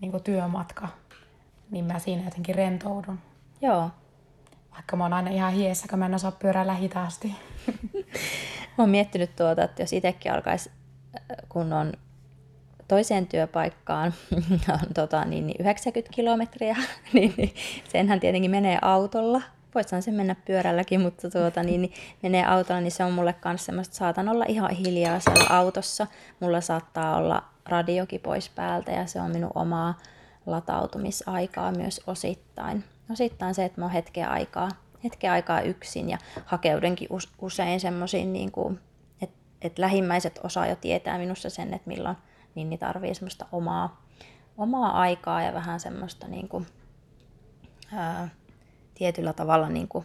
niin 0.00 0.10
kuin 0.10 0.22
työmatka, 0.22 0.88
niin 1.70 1.84
mä 1.84 1.98
siinä 1.98 2.24
jotenkin 2.24 2.54
rentoudun. 2.54 3.18
Joo. 3.62 3.90
Vaikka 4.78 4.96
mä 4.96 5.04
oon 5.04 5.12
aina 5.12 5.30
ihan 5.30 5.52
hiessä, 5.52 5.88
kun 5.88 5.98
mä 5.98 6.06
en 6.06 6.14
osaa 6.14 6.32
pyöräillä 6.32 6.74
hitaasti. 6.74 7.34
mä 8.78 8.78
oon 8.78 8.90
miettinyt 8.90 9.36
tuota, 9.36 9.64
että 9.64 9.82
jos 9.82 9.92
itsekin 9.92 10.32
alkaisi 10.32 10.70
kun 11.48 11.72
on 11.72 11.92
toiseen 12.88 13.26
työpaikkaan 13.26 14.14
on 14.72 14.94
tota, 14.94 15.24
niin, 15.24 15.46
niin 15.46 15.56
90 15.60 16.14
kilometriä, 16.14 16.76
niin, 17.12 17.34
niin 17.36 17.54
senhän 17.88 18.20
tietenkin 18.20 18.50
menee 18.50 18.78
autolla. 18.82 19.42
Voisihan 19.74 20.02
se 20.02 20.10
mennä 20.10 20.34
pyörälläkin, 20.34 21.00
mutta 21.00 21.30
tuota, 21.30 21.62
niin, 21.62 21.82
niin 21.82 21.92
menee 22.22 22.44
autolla, 22.44 22.80
niin 22.80 22.92
se 22.92 23.04
on 23.04 23.12
mulle 23.12 23.32
kanssa 23.32 23.66
semmoista, 23.66 23.96
saatan 23.96 24.28
olla 24.28 24.44
ihan 24.48 24.70
hiljaa 24.70 25.20
siellä 25.20 25.56
autossa. 25.56 26.06
Mulla 26.40 26.60
saattaa 26.60 27.16
olla 27.16 27.42
radiokin 27.66 28.20
pois 28.20 28.48
päältä 28.48 28.92
ja 28.92 29.06
se 29.06 29.20
on 29.20 29.30
minun 29.30 29.50
omaa 29.54 29.98
latautumisaikaa 30.46 31.72
myös 31.72 32.00
osittain. 32.06 32.84
Osittain 33.10 33.54
se, 33.54 33.64
että 33.64 33.80
mä 33.80 33.84
oon 33.84 33.92
hetken 33.92 34.28
aikaa, 34.28 34.68
hetken 35.04 35.32
aikaa 35.32 35.60
yksin 35.60 36.10
ja 36.10 36.18
hakeudenkin 36.44 37.08
usein 37.40 37.80
semmoisiin 37.80 38.32
niin 38.32 38.52
että 39.62 39.82
lähimmäiset 39.82 40.40
osaa 40.42 40.66
jo 40.66 40.76
tietää 40.76 41.18
minussa 41.18 41.50
sen, 41.50 41.74
että 41.74 41.88
milloin 41.88 42.16
Ninni 42.54 42.78
tarvii 42.78 43.14
semmoista 43.14 43.46
omaa, 43.52 44.02
omaa 44.56 45.00
aikaa 45.00 45.42
ja 45.42 45.54
vähän 45.54 45.80
semmoista 45.80 46.28
niin 46.28 46.48
kuin, 46.48 46.66
ää, 47.92 48.28
tietyllä 48.94 49.32
tavalla 49.32 49.68
niin 49.68 49.88
kuin, 49.88 50.04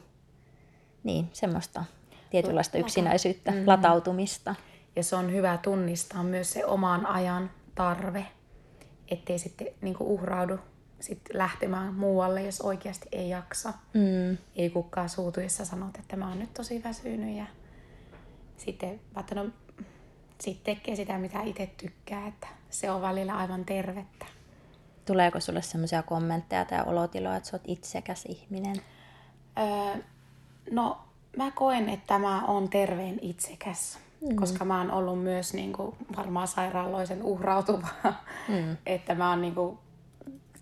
niin, 1.03 1.29
semmoista 1.33 1.83
tietynlaista 2.29 2.77
yksinäisyyttä, 2.77 3.51
mm-hmm. 3.51 3.67
latautumista. 3.67 4.55
Ja 4.95 5.03
se 5.03 5.15
on 5.15 5.31
hyvä 5.31 5.57
tunnistaa 5.57 6.23
myös 6.23 6.53
se 6.53 6.65
oman 6.65 7.05
ajan 7.05 7.51
tarve, 7.75 8.25
ettei 9.07 9.39
sitten 9.39 9.67
niin 9.81 9.95
kuin 9.95 10.07
uhraudu 10.07 10.59
sit 11.03 11.21
lähtemään 11.33 11.93
muualle, 11.93 12.43
jos 12.43 12.61
oikeasti 12.61 13.09
ei 13.11 13.29
jaksa. 13.29 13.73
Mm. 13.93 14.37
Ei 14.55 14.69
kukaan 14.69 15.09
suutu, 15.09 15.39
jos 15.39 15.57
sä 15.57 15.65
sanot, 15.65 15.97
että 15.97 16.15
mä 16.15 16.29
oon 16.29 16.39
nyt 16.39 16.53
tosi 16.53 16.83
väsynyt 16.83 17.37
ja 17.37 17.45
sitten, 18.57 18.99
vaikka 19.15 19.35
no, 19.35 19.49
sit 20.41 20.63
tekee 20.63 20.95
sitä, 20.95 21.17
mitä 21.17 21.41
itse 21.41 21.69
tykkää, 21.77 22.27
että 22.27 22.47
se 22.69 22.91
on 22.91 23.01
välillä 23.01 23.37
aivan 23.37 23.65
tervettä. 23.65 24.25
Tuleeko 25.05 25.39
sulle 25.39 25.61
sellaisia 25.61 26.03
kommentteja 26.03 26.65
tai 26.65 26.83
olotiloja, 26.85 27.35
että 27.35 27.49
sä 27.49 27.55
oot 27.55 27.63
itsekäs 27.67 28.25
ihminen? 28.25 28.75
Öö, 29.59 30.01
no, 30.71 30.97
mä 31.37 31.51
koen, 31.51 31.89
että 31.89 32.19
mä 32.19 32.45
oon 32.45 32.69
terveen 32.69 33.19
itsekäs, 33.21 33.99
mm. 34.29 34.35
koska 34.35 34.65
mä 34.65 34.77
oon 34.77 34.91
ollut 34.91 35.23
myös 35.23 35.53
niin 35.53 35.73
kuin, 35.73 35.95
varmaan 36.17 36.47
sairaaloisen 36.47 37.23
uhrautuva. 37.23 37.87
Mm. 38.47 38.77
että 38.85 39.15
mä 39.15 39.29
oon 39.29 39.41
niin 39.41 39.55
kuin, 39.55 39.79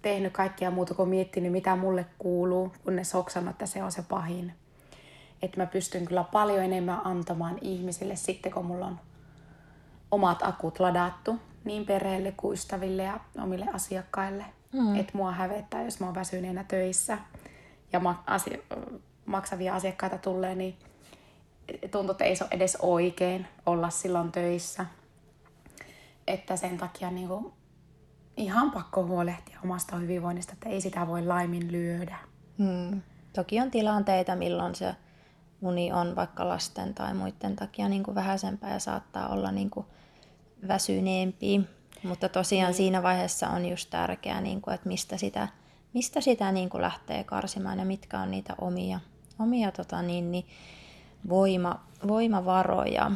tehnyt 0.02 0.34
kaikkia 0.34 0.72
muuta 0.72 0.94
kuin 0.94 1.10
miettinyt, 1.10 1.52
mitä 1.52 1.76
mulle 1.76 2.06
kuuluu, 2.20 2.74
kunnes 2.84 3.14
hoksannut, 3.14 3.52
että 3.52 3.66
se 3.66 3.84
on 3.84 3.92
se 3.92 4.02
pahin 4.02 4.54
että 5.42 5.58
mä 5.58 5.66
pystyn 5.66 6.06
kyllä 6.06 6.24
paljon 6.24 6.64
enemmän 6.64 7.02
antamaan 7.04 7.58
ihmisille 7.62 8.16
sitten, 8.16 8.52
kun 8.52 8.66
mulla 8.66 8.86
on 8.86 9.00
omat 10.12 10.44
akut 10.44 10.80
ladattu 10.80 11.40
niin 11.64 11.86
perheelle 11.86 12.34
kuin 12.38 12.54
ystäville 12.54 13.04
ja 13.04 13.20
omille 13.42 13.68
asiakkaille. 13.74 14.46
Mm. 14.74 14.96
Että 14.96 15.18
mua 15.18 15.32
hävettää, 15.32 15.84
jos 15.84 16.00
mä 16.00 16.06
oon 16.06 16.16
väsyneenä 16.16 16.64
töissä 16.64 17.18
ja 17.94 18.00
ma- 18.00 18.24
asi- 18.28 18.64
maksavia 19.26 19.76
asiakkaita 19.76 20.18
tulee, 20.18 20.56
niin 20.56 20.78
tuntuu, 21.92 22.12
että 22.12 22.24
ei 22.24 22.36
se 22.36 22.44
ole 22.44 22.52
edes 22.52 22.78
oikein 22.82 23.48
olla 23.66 23.90
silloin 23.90 24.32
töissä. 24.32 24.86
Että 26.28 26.56
sen 26.56 26.78
takia 26.78 27.12
niin 27.12 27.28
kuin, 27.28 27.54
ihan 28.38 28.72
pakko 28.72 29.04
huolehtia 29.04 29.60
omasta 29.64 29.96
hyvinvoinnista, 29.96 30.54
että 30.54 30.70
ei 30.70 30.82
sitä 30.82 31.08
voi 31.08 31.26
laimin 31.26 31.72
lyödä. 31.72 32.18
Mm. 32.58 33.02
Toki 33.34 33.60
on 33.60 33.72
tilanteita, 33.72 34.36
milloin 34.36 34.76
se 34.76 34.96
uni 35.62 35.92
on 35.92 36.16
vaikka 36.16 36.48
lasten 36.48 36.94
tai 36.94 37.14
muiden 37.14 37.56
takia 37.56 37.90
niin 37.90 38.04
kuin 38.04 38.16
vähäisempää 38.16 38.74
ja 38.74 38.80
saattaa 38.80 39.28
olla 39.28 39.52
niin 39.52 39.70
kuin 39.70 39.86
väsyneempiä. 40.68 41.62
Mutta 42.04 42.30
tosiaan 42.30 42.74
siinä 42.74 43.04
vaiheessa 43.04 43.50
on 43.50 43.66
just 43.66 43.90
tärkeää, 43.90 44.42
niin 44.42 44.62
kuin, 44.62 44.74
että 44.74 44.88
mistä 44.88 45.18
sitä, 45.18 45.48
mistä 45.94 46.22
sitä 46.22 46.52
niin 46.52 46.70
kuin 46.70 46.82
lähtee 46.82 47.24
karsimaan 47.24 47.80
ja 47.80 47.86
mitkä 47.86 48.20
on 48.20 48.32
niitä 48.32 48.56
omia, 48.62 49.00
omia 49.40 49.72
tota 49.72 50.02
niin, 50.02 50.32
niin 50.32 50.46
voima, 51.30 51.80
voimavaroja. 52.08 53.12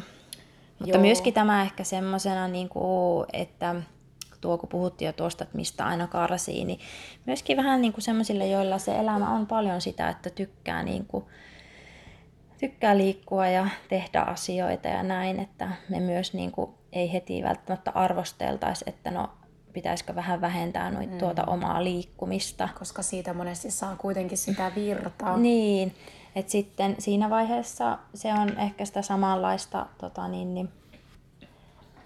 Mutta 0.78 0.96
Joo. 0.96 1.00
myöskin 1.00 1.34
tämä 1.34 1.62
ehkä 1.62 1.84
semmoisena, 1.84 2.48
niin 2.48 2.68
kuin, 2.68 3.26
että 3.32 3.74
tuo 4.40 4.58
kun 4.58 4.68
puhuttiin 4.68 5.06
jo 5.06 5.12
tuosta, 5.12 5.44
että 5.44 5.56
mistä 5.56 5.86
aina 5.86 6.06
karsii, 6.06 6.64
niin 6.64 6.80
myöskin 7.26 7.56
vähän 7.56 7.80
niin 7.80 7.92
kuin 7.92 8.02
semmoisille, 8.02 8.46
joilla 8.46 8.78
se 8.78 8.98
elämä 8.98 9.34
on 9.34 9.46
paljon 9.46 9.80
sitä, 9.80 10.08
että 10.08 10.30
tykkää, 10.30 10.82
niin 10.82 11.06
kuin, 11.06 11.24
tykkää 12.60 12.98
liikkua 12.98 13.48
ja 13.48 13.68
tehdä 13.88 14.20
asioita 14.20 14.88
ja 14.88 15.02
näin, 15.02 15.40
että 15.40 15.68
me 15.88 16.00
myös 16.00 16.34
niin 16.34 16.52
kuin, 16.52 16.70
ei 16.92 17.12
heti 17.12 17.42
välttämättä 17.42 17.90
arvosteltaisi, 17.90 18.84
että 18.88 19.10
no 19.10 19.30
pitäisikö 19.72 20.14
vähän 20.14 20.40
vähentää 20.40 20.90
noit 20.90 21.10
mm. 21.10 21.18
tuota 21.18 21.44
omaa 21.44 21.84
liikkumista. 21.84 22.68
Koska 22.78 23.02
siitä 23.02 23.34
monesti 23.34 23.70
saa 23.70 23.96
kuitenkin 23.96 24.38
sitä 24.38 24.72
virtaa. 24.74 25.36
Niin, 25.36 25.94
että 26.36 26.52
sitten 26.52 26.96
siinä 26.98 27.30
vaiheessa 27.30 27.98
se 28.14 28.34
on 28.34 28.58
ehkä 28.58 28.84
sitä 28.84 29.02
samanlaista, 29.02 29.86
tota 29.98 30.28
niin, 30.28 30.54
niin, 30.54 30.68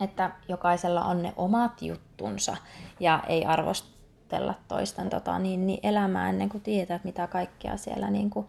että 0.01 0.31
jokaisella 0.49 1.05
on 1.05 1.23
ne 1.23 1.33
omat 1.37 1.83
juttunsa 1.83 2.57
ja 3.01 3.23
ei 3.29 3.45
arvostella 3.45 4.55
toisten 4.69 5.11
tota, 5.11 5.39
niin, 5.39 5.67
niin 5.67 5.81
elämää 5.83 6.29
ennen 6.29 6.49
kuin 6.49 6.63
tietää, 6.63 7.01
mitä 7.05 7.27
kaikkea 7.27 7.77
siellä 7.77 8.11
niin 8.11 8.31
kuin 8.31 8.47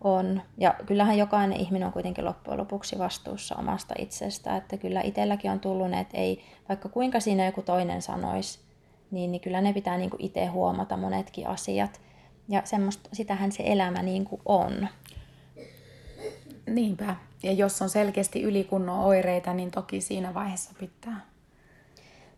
on. 0.00 0.42
Ja 0.58 0.74
kyllähän 0.86 1.18
jokainen 1.18 1.60
ihminen 1.60 1.86
on 1.86 1.92
kuitenkin 1.92 2.24
loppujen 2.24 2.60
lopuksi 2.60 2.98
vastuussa 2.98 3.56
omasta 3.56 3.94
itsestä, 3.98 4.56
että 4.56 4.76
kyllä 4.76 5.00
itselläkin 5.00 5.50
on 5.50 5.60
tullut, 5.60 5.92
että 5.92 6.16
ei, 6.16 6.44
vaikka 6.68 6.88
kuinka 6.88 7.20
siinä 7.20 7.46
joku 7.46 7.62
toinen 7.62 8.02
sanoisi, 8.02 8.58
niin, 9.10 9.32
niin 9.32 9.40
kyllä 9.40 9.60
ne 9.60 9.72
pitää 9.72 9.98
niin 9.98 10.10
itse 10.18 10.46
huomata 10.46 10.96
monetkin 10.96 11.46
asiat. 11.46 12.00
Ja 12.48 12.62
semmoista, 12.64 13.10
sitähän 13.12 13.52
se 13.52 13.62
elämä 13.66 14.02
niin 14.02 14.24
kuin 14.24 14.42
on. 14.44 14.88
Niinpä. 16.66 17.16
Ja 17.44 17.52
jos 17.52 17.82
on 17.82 17.90
selkeästi 17.90 18.42
ylikunnon 18.42 19.00
oireita, 19.00 19.54
niin 19.54 19.70
toki 19.70 20.00
siinä 20.00 20.34
vaiheessa 20.34 20.70
pitää 20.80 21.20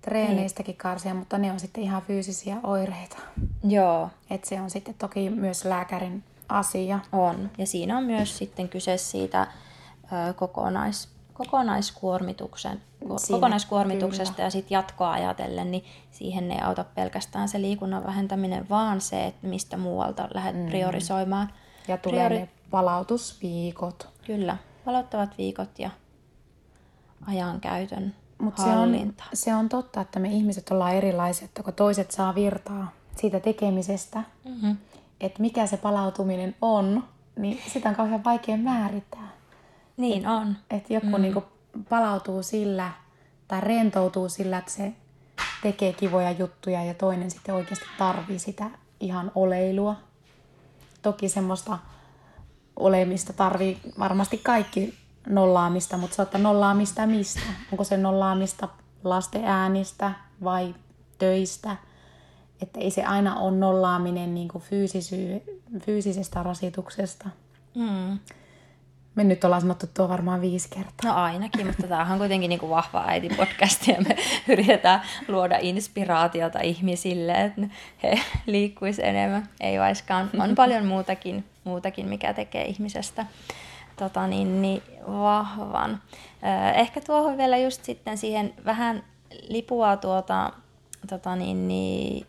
treeneistäkin 0.02 0.72
niin. 0.72 0.78
karsia, 0.78 1.14
mutta 1.14 1.38
ne 1.38 1.52
on 1.52 1.60
sitten 1.60 1.82
ihan 1.82 2.02
fyysisiä 2.02 2.56
oireita. 2.62 3.16
Joo. 3.64 4.10
Et 4.30 4.44
se 4.44 4.60
on 4.60 4.70
sitten 4.70 4.94
toki 4.94 5.30
myös 5.30 5.64
lääkärin 5.64 6.24
asia. 6.48 6.98
On. 7.12 7.50
Ja 7.58 7.66
siinä 7.66 7.98
on 7.98 8.04
myös 8.04 8.38
sitten 8.38 8.68
kyse 8.68 8.96
siitä 8.96 9.46
ö, 10.12 10.32
kokonais, 10.32 11.08
kokonaiskuormituksen, 11.32 12.82
Siinä, 13.16 13.36
kokonaiskuormituksesta 13.36 14.34
kyllä. 14.34 14.46
ja 14.46 14.50
sitten 14.50 14.76
jatkoa 14.76 15.12
ajatellen, 15.12 15.70
niin 15.70 15.84
siihen 16.10 16.52
ei 16.52 16.60
auta 16.60 16.84
pelkästään 16.84 17.48
se 17.48 17.60
liikunnan 17.60 18.06
vähentäminen, 18.06 18.68
vaan 18.68 19.00
se, 19.00 19.26
että 19.26 19.46
mistä 19.46 19.76
muualta 19.76 20.28
lähdet 20.34 20.62
mm. 20.62 20.66
priorisoimaan. 20.68 21.52
Ja 21.88 21.98
tulee 21.98 22.26
Priori... 22.26 22.38
ne 22.38 22.48
palautusviikot. 22.70 24.08
Kyllä, 24.26 24.56
palauttavat 24.86 25.38
viikot 25.38 25.78
ja 25.78 25.90
ajankäytön 27.26 28.14
Mutta 28.38 28.62
se 28.62 28.68
on, 28.68 29.14
se 29.32 29.54
on 29.54 29.68
totta, 29.68 30.00
että 30.00 30.18
me 30.18 30.28
ihmiset 30.28 30.70
ollaan 30.70 30.94
erilaisia, 30.94 31.44
että 31.44 31.62
kun 31.62 31.72
toiset 31.72 32.10
saa 32.10 32.34
virtaa 32.34 32.92
siitä 33.16 33.40
tekemisestä, 33.40 34.22
mm-hmm. 34.44 34.76
että 35.20 35.42
mikä 35.42 35.66
se 35.66 35.76
palautuminen 35.76 36.54
on, 36.62 37.04
niin 37.36 37.60
sitä 37.72 37.88
on 37.88 37.94
kauhean 37.94 38.24
vaikea 38.24 38.56
määrittää. 38.56 39.28
Niin 39.96 40.22
et, 40.22 40.30
on. 40.30 40.56
Että 40.70 40.92
joku 40.94 41.06
mm. 41.06 41.22
niinku 41.22 41.44
palautuu 41.88 42.42
sillä 42.42 42.92
tai 43.48 43.60
rentoutuu 43.60 44.28
sillä, 44.28 44.58
että 44.58 44.72
se 44.72 44.92
tekee 45.62 45.92
kivoja 45.92 46.30
juttuja 46.30 46.84
ja 46.84 46.94
toinen 46.94 47.30
sitten 47.30 47.54
oikeasti 47.54 47.86
tarvii 47.98 48.38
sitä 48.38 48.70
ihan 49.00 49.32
oleilua. 49.34 49.96
Toki 51.02 51.28
semmoista 51.28 51.78
olemista 52.76 53.32
tarvii 53.32 53.78
varmasti 53.98 54.38
kaikki 54.38 54.94
nollaamista, 55.28 55.96
mutta 55.96 56.16
saattaa 56.16 56.40
nollaamista 56.40 57.06
mistä? 57.06 57.40
Onko 57.72 57.84
se 57.84 57.96
nollaamista 57.96 58.68
lasten 59.04 59.44
äänistä 59.44 60.12
vai 60.44 60.74
töistä? 61.18 61.76
Että 62.62 62.80
ei 62.80 62.90
se 62.90 63.04
aina 63.04 63.40
ole 63.40 63.56
nollaaminen 63.56 64.34
niin 64.34 64.48
kuin 64.48 64.64
fyysisy- 64.64 65.62
fyysisestä 65.80 66.42
rasituksesta. 66.42 67.28
Mm. 67.74 68.18
Me 69.14 69.24
nyt 69.24 69.44
ollaan 69.44 69.60
sanottu 69.60 69.86
tuo 69.94 70.08
varmaan 70.08 70.40
viisi 70.40 70.68
kertaa. 70.68 70.92
No 71.04 71.14
ainakin, 71.14 71.66
mutta 71.66 71.86
tämä 71.86 72.12
on 72.12 72.18
kuitenkin 72.18 72.48
niin 72.48 72.58
kuin 72.58 72.70
vahva 72.70 73.04
äitipodcast 73.06 73.86
ja 73.86 74.00
me 74.08 74.16
yritetään 74.52 75.02
luoda 75.28 75.58
inspiraatiota 75.60 76.60
ihmisille, 76.60 77.32
että 77.32 77.62
he 78.02 78.20
liikkuisi 78.46 79.06
enemmän. 79.06 79.48
Ei 79.60 79.78
vaiskaan, 79.78 80.30
on 80.38 80.54
paljon 80.54 80.86
muutakin, 80.86 81.44
muutakin 81.66 82.08
mikä 82.08 82.34
tekee 82.34 82.64
ihmisestä 82.64 83.26
tota 83.96 84.26
niin, 84.26 84.62
niin 84.62 84.82
vahvan. 85.06 86.02
Ehkä 86.74 87.00
tuohon 87.00 87.36
vielä 87.38 87.56
just 87.56 87.84
sitten 87.84 88.18
siihen 88.18 88.54
vähän 88.64 89.04
lipua 89.48 89.96
tuota, 89.96 90.52
tota 91.08 91.36
niin, 91.36 91.68
niin, 91.68 92.26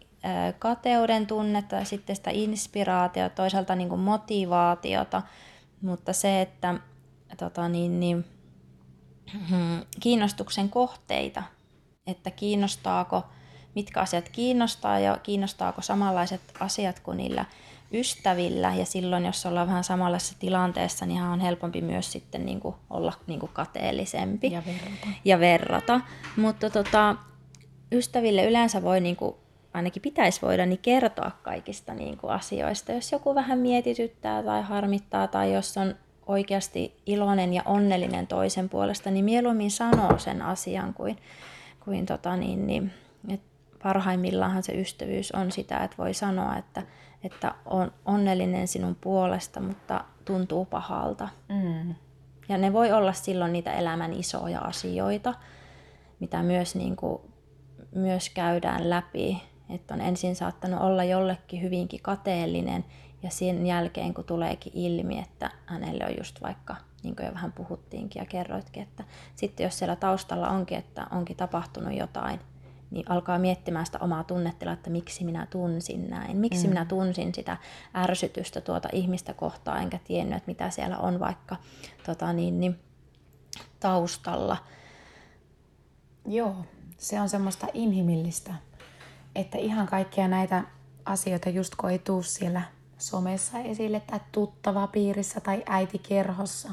kateuden 0.60 1.28
tunnetta 1.28 1.76
ja 1.76 1.86
sitten 1.86 2.16
sitä 2.16 2.32
inspiraatiota, 2.34 3.36
toisaalta 3.36 3.76
niin 3.76 3.90
kuin 3.90 4.02
motivaatiota– 4.02 5.22
mutta 5.82 6.14
se, 6.14 6.42
että 6.42 6.76
tota 7.38 7.70
niin, 7.70 8.00
niin, 8.00 8.26
kiinnostuksen 10.00 10.70
kohteita, 10.70 11.44
että 12.08 12.32
kiinnostaako, 12.32 13.24
mitkä 13.76 14.00
asiat 14.00 14.30
kiinnostaa 14.30 15.00
ja 15.00 15.18
kiinnostaako 15.24 15.82
samanlaiset 15.82 16.42
asiat 16.60 17.00
kuin 17.00 17.18
niillä 17.18 17.46
ystävillä 17.94 18.74
ja 18.76 18.86
silloin, 18.86 19.26
jos 19.26 19.46
ollaan 19.46 19.68
vähän 19.68 19.84
samanlaisessa 19.84 20.40
tilanteessa, 20.40 21.06
niin 21.06 21.22
on 21.22 21.40
helpompi 21.40 21.82
myös 21.82 22.12
sitten 22.12 22.46
niin 22.46 22.60
kuin 22.60 22.76
olla 22.90 23.14
niin 23.28 23.40
kuin 23.40 23.52
kateellisempi 23.54 24.52
ja 24.52 24.64
verrata. 24.66 25.08
Ja 25.26 25.40
verrata. 25.40 26.02
Mutta 26.36 26.70
tota, 26.70 27.16
ystäville 27.92 28.46
yleensä 28.46 28.84
voi 28.84 29.02
niin 29.02 29.16
kuin 29.16 29.36
ainakin 29.74 30.02
pitäisi 30.02 30.42
voida 30.42 30.66
niin 30.66 30.80
kertoa 30.80 31.32
kaikista 31.44 31.94
niin 31.94 32.18
kuin 32.18 32.34
asioista. 32.34 32.92
Jos 32.92 33.12
joku 33.12 33.36
vähän 33.36 33.60
mietityttää 33.60 34.44
tai 34.44 34.62
harmittaa 34.62 35.28
tai 35.28 35.54
jos 35.54 35.78
on 35.78 35.96
oikeasti 36.26 36.98
iloinen 37.06 37.54
ja 37.54 37.62
onnellinen 37.66 38.28
toisen 38.28 38.70
puolesta, 38.70 39.12
niin 39.12 39.26
mieluummin 39.26 39.72
sanoo 39.72 40.20
sen 40.20 40.42
asian 40.42 40.94
kuin, 40.94 41.18
kuin 41.86 42.06
tota 42.06 42.38
niin, 42.38 42.68
niin, 42.68 42.92
et 43.30 43.42
parhaimmillaan 43.84 44.64
se 44.64 44.74
ystävyys 44.74 45.32
on 45.32 45.52
sitä, 45.52 45.78
että 45.78 45.98
voi 45.98 46.14
sanoa, 46.14 46.58
että, 46.58 46.84
että 47.24 47.56
on 47.66 47.92
onnellinen 48.06 48.68
sinun 48.68 48.96
puolesta, 49.02 49.60
mutta 49.60 50.06
tuntuu 50.26 50.66
pahalta. 50.66 51.30
Mm. 51.50 51.96
Ja 52.50 52.58
ne 52.58 52.74
voi 52.74 52.92
olla 52.92 53.14
silloin 53.14 53.54
niitä 53.54 53.74
elämän 53.74 54.14
isoja 54.14 54.60
asioita, 54.60 55.34
mitä 56.20 56.44
myös, 56.44 56.76
niin 56.76 56.96
kuin, 56.96 57.22
myös 57.96 58.30
käydään 58.30 58.90
läpi 58.90 59.42
että 59.70 59.94
on 59.94 60.02
ensin 60.02 60.36
saattanut 60.36 60.82
olla 60.82 61.04
jollekin 61.04 61.62
hyvinkin 61.62 62.02
kateellinen 62.02 62.86
ja 63.24 63.30
sen 63.30 63.66
jälkeen 63.66 64.14
kun 64.14 64.24
tuleekin 64.24 64.74
ilmi, 64.76 65.20
että 65.20 65.52
hänelle 65.66 66.06
on 66.06 66.18
just 66.18 66.42
vaikka, 66.42 66.76
niin 67.04 67.16
kuin 67.16 67.26
jo 67.26 67.34
vähän 67.34 67.52
puhuttiinkin 67.52 68.20
ja 68.20 68.26
kerroitkin, 68.26 68.84
että 68.84 69.04
sitten 69.36 69.64
jos 69.64 69.80
siellä 69.80 69.96
taustalla 69.96 70.50
onkin, 70.50 70.78
että 70.78 71.08
onkin 71.12 71.38
tapahtunut 71.38 71.98
jotain, 71.98 72.40
niin 72.92 73.12
alkaa 73.12 73.40
miettimään 73.40 73.86
sitä 73.86 74.00
omaa 74.02 74.24
tunnetilaa, 74.24 74.74
että 74.74 74.90
miksi 74.90 75.26
minä 75.26 75.48
tunsin 75.50 76.10
näin, 76.10 76.38
miksi 76.38 76.64
mm. 76.64 76.70
minä 76.70 76.86
tunsin 76.86 77.36
sitä 77.36 77.58
ärsytystä 77.96 78.62
tuota 78.62 78.90
ihmistä 78.92 79.34
kohtaan, 79.34 79.82
enkä 79.82 80.00
tiennyt, 80.04 80.38
että 80.38 80.52
mitä 80.52 80.70
siellä 80.70 80.98
on 80.98 81.20
vaikka 81.20 81.56
tota 82.06 82.34
niin, 82.34 82.60
niin, 82.60 82.80
taustalla. 83.80 84.58
Joo, 86.26 86.56
se 86.98 87.22
on 87.22 87.30
semmoista 87.30 87.68
inhimillistä 87.74 88.54
että 89.38 89.58
ihan 89.58 89.88
kaikkia 89.88 90.28
näitä 90.28 90.64
asioita 91.06 91.50
just 91.50 91.76
kun 91.76 91.90
ei 91.90 92.00
tuu 92.00 92.24
siellä 92.24 92.62
somessa 92.98 93.60
esille 93.60 94.00
tai 94.00 94.20
tuttava 94.32 94.88
piirissä 94.88 95.40
tai 95.40 95.64
äitikerhossa, 95.66 96.72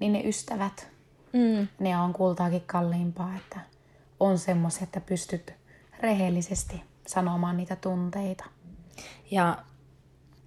niin 0.00 0.12
ne 0.12 0.20
ystävät, 0.20 0.88
mm. 1.32 1.68
ne 1.78 1.98
on 1.98 2.12
kultaakin 2.12 2.62
kalliimpaa, 2.66 3.36
että 3.36 3.60
on 4.20 4.38
semmoisia, 4.38 4.82
että 4.82 5.00
pystyt 5.00 5.54
rehellisesti 6.00 6.82
sanomaan 7.06 7.56
niitä 7.56 7.76
tunteita. 7.76 8.44
Ja 9.30 9.58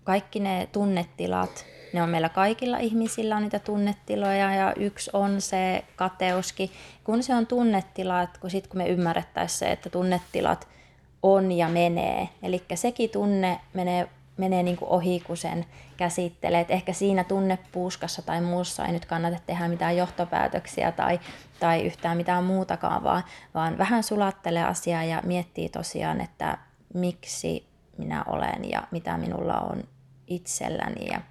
kaikki 0.04 0.40
ne 0.40 0.70
tunnetilat, 0.72 1.66
ne 1.94 2.04
on 2.04 2.10
meillä 2.10 2.30
kaikilla 2.30 2.78
ihmisillä 2.78 3.36
on 3.36 3.44
niitä 3.44 3.60
tunnetiloja 3.60 4.56
ja 4.56 4.74
yksi 4.78 5.10
on 5.14 5.42
se 5.42 5.86
kateuskin. 5.96 6.70
Kun 7.04 7.24
se 7.24 7.36
on 7.36 7.48
tunnetila, 7.48 8.22
että 8.22 8.40
kun, 8.40 8.50
sit, 8.50 8.68
kun 8.68 8.78
me 8.78 8.90
ymmärrettäisiin 8.90 9.60
se, 9.60 9.72
että 9.72 9.90
tunnetilat– 9.90 10.68
on 11.24 11.52
ja 11.52 11.70
menee. 11.70 12.30
Eli 12.44 12.64
sekin 12.76 13.10
tunne 13.10 13.60
menee 13.74 14.10
menee 14.40 14.64
niin 14.64 14.78
kuin 14.78 14.90
ohi, 14.90 15.20
kun 15.20 15.38
sen 15.38 15.66
käsittelee. 15.98 16.60
Et 16.60 16.72
ehkä 16.72 16.94
siinä 16.94 17.24
tunnepuuskassa 17.24 18.22
tai 18.22 18.42
muussa 18.42 18.86
ei 18.86 18.92
nyt 18.92 19.06
kannata 19.06 19.38
tehdä 19.46 19.68
mitään 19.68 19.98
johtopäätöksiä 19.98 20.92
tai, 20.92 21.20
tai 21.60 21.86
yhtään 21.86 22.18
mitään 22.18 22.44
muutakaan, 22.44 23.04
vaan, 23.04 23.24
vaan 23.54 23.78
vähän 23.78 24.04
sulattelee 24.04 24.64
asiaa 24.64 25.04
ja 25.04 25.22
miettii 25.26 25.70
tosiaan, 25.70 26.22
että 26.22 26.58
miksi 26.94 27.68
minä 27.98 28.24
olen 28.28 28.70
ja 28.70 28.84
mitä 28.92 29.18
minulla 29.18 29.60
on 29.60 29.84
itselläni 30.28 31.08
ja 31.12 31.22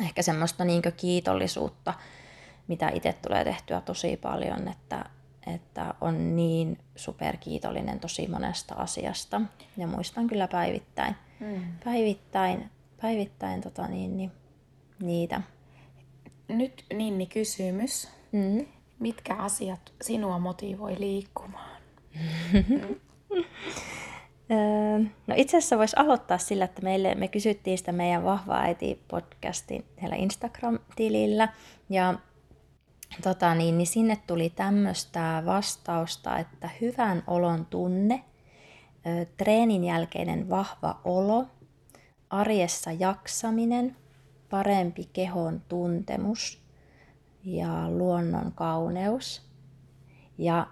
ehkä 0.00 0.22
semmoista 0.22 0.64
niin 0.64 0.82
kiitollisuutta, 0.96 1.94
mitä 2.68 2.90
itse 2.94 3.12
tulee 3.12 3.44
tehtyä 3.44 3.80
tosi 3.80 4.16
paljon, 4.16 4.68
että, 4.68 5.04
että 5.54 5.94
on 6.00 6.36
niin 6.36 6.78
superkiitollinen 6.96 8.00
tosi 8.00 8.28
monesta 8.28 8.74
asiasta. 8.74 9.40
Ja 9.76 9.86
muistan 9.86 10.26
kyllä 10.26 10.48
päivittäin, 10.48 11.16
mm. 11.40 11.60
päivittäin, 11.84 12.70
päivittäin 13.02 13.60
tota 13.60 13.86
niin, 13.86 14.16
niin, 14.16 14.32
niitä. 15.02 15.40
Nyt 16.48 16.84
Ninni 16.94 17.26
kysymys. 17.26 18.08
Mm. 18.32 18.66
Mitkä 18.98 19.34
asiat 19.34 19.92
sinua 20.02 20.38
motivoi 20.38 20.96
liikkumaan? 20.98 21.80
No 25.26 25.34
itse 25.36 25.56
asiassa 25.56 25.78
voisi 25.78 25.96
aloittaa 25.98 26.38
sillä, 26.38 26.64
että 26.64 26.82
meille, 26.82 27.14
me 27.14 27.28
kysyttiin 27.28 27.78
sitä 27.78 27.92
meidän 27.92 28.24
Vahva 28.24 28.58
äiti 28.60 29.02
podcastin 29.08 29.84
Instagram-tilillä. 30.18 31.48
Ja 31.90 32.14
tota 33.22 33.54
niin, 33.54 33.78
niin 33.78 33.86
sinne 33.86 34.18
tuli 34.26 34.50
tämmöistä 34.50 35.42
vastausta, 35.46 36.38
että 36.38 36.70
hyvän 36.80 37.22
olon 37.26 37.66
tunne, 37.66 38.24
treenin 39.36 39.84
jälkeinen 39.84 40.48
vahva 40.48 41.00
olo, 41.04 41.46
arjessa 42.30 42.92
jaksaminen, 42.92 43.96
parempi 44.50 45.08
kehon 45.12 45.62
tuntemus 45.68 46.62
ja 47.44 47.90
luonnon 47.90 48.52
kauneus. 48.52 49.42
Ja 50.38 50.66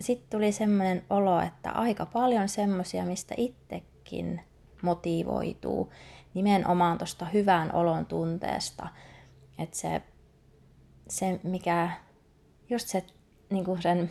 sitten 0.00 0.30
tuli 0.30 0.52
semmoinen 0.52 1.04
olo, 1.10 1.40
että 1.40 1.70
aika 1.70 2.06
paljon 2.06 2.48
semmoisia, 2.48 3.04
mistä 3.04 3.34
itsekin 3.36 4.40
motivoituu 4.82 5.92
nimenomaan 6.34 6.98
tuosta 6.98 7.24
hyvän 7.24 7.74
olon 7.74 8.06
tunteesta. 8.06 8.88
Että 9.58 9.76
se, 9.76 10.02
se 11.08 11.40
mikä, 11.42 11.90
just 12.70 12.88
se, 12.88 13.04
niin 13.50 13.82
sen, 13.82 14.10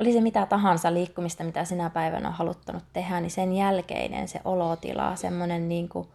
oli 0.00 0.12
se 0.12 0.20
mitä 0.20 0.46
tahansa 0.46 0.94
liikkumista, 0.94 1.44
mitä 1.44 1.64
sinä 1.64 1.90
päivänä 1.90 2.28
on 2.28 2.34
haluttanut 2.34 2.84
tehdä, 2.92 3.20
niin 3.20 3.30
sen 3.30 3.52
jälkeinen 3.52 4.28
se 4.28 4.40
olotila, 4.44 5.16
semmoinen 5.16 5.68
niin 5.68 5.88
kuin 5.88 6.08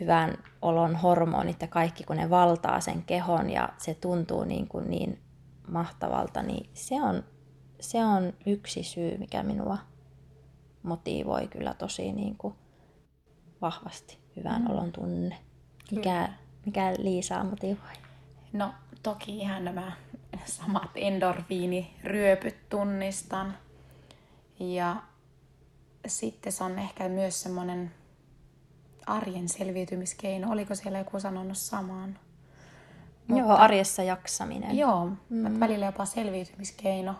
hyvän 0.00 0.38
olon 0.62 0.96
hormonit 0.96 1.62
ja 1.62 1.68
kaikki, 1.68 2.04
kun 2.04 2.16
ne 2.16 2.30
valtaa 2.30 2.80
sen 2.80 3.02
kehon 3.02 3.50
ja 3.50 3.68
se 3.78 3.94
tuntuu 3.94 4.44
niin, 4.44 4.68
kuin 4.68 4.90
niin 4.90 5.18
mahtavalta, 5.68 6.42
niin 6.42 6.70
se 6.74 7.02
on 7.02 7.24
se 7.80 8.04
on 8.04 8.32
yksi 8.46 8.82
syy, 8.82 9.18
mikä 9.18 9.42
minua 9.42 9.78
motivoi 10.82 11.48
kyllä 11.48 11.74
tosi 11.74 12.12
niin 12.12 12.36
kuin 12.36 12.54
vahvasti. 13.62 14.18
Hyvän 14.36 14.62
mm. 14.62 14.70
olon 14.70 14.92
tunne. 14.92 15.38
Mikä, 15.90 16.28
mikä 16.66 16.94
Liisaa 16.98 17.44
motivoi? 17.44 17.92
No 18.52 18.74
toki 19.02 19.38
ihan 19.38 19.64
nämä 19.64 19.92
samat 20.44 20.90
endorfiiniryöpyt 20.94 22.68
tunnistan. 22.68 23.56
Ja 24.60 24.96
sitten 26.06 26.52
se 26.52 26.64
on 26.64 26.78
ehkä 26.78 27.08
myös 27.08 27.42
semmoinen 27.42 27.90
arjen 29.06 29.48
selviytymiskeino. 29.48 30.50
Oliko 30.50 30.74
siellä 30.74 30.98
joku 30.98 31.20
sanonut 31.20 31.58
samaan? 31.58 32.18
Mutta, 33.26 33.44
joo, 33.44 33.56
arjessa 33.56 34.02
jaksaminen. 34.02 34.78
Joo, 34.78 35.10
mm. 35.28 35.60
välillä 35.60 35.86
jopa 35.86 36.04
selviytymiskeino 36.04 37.14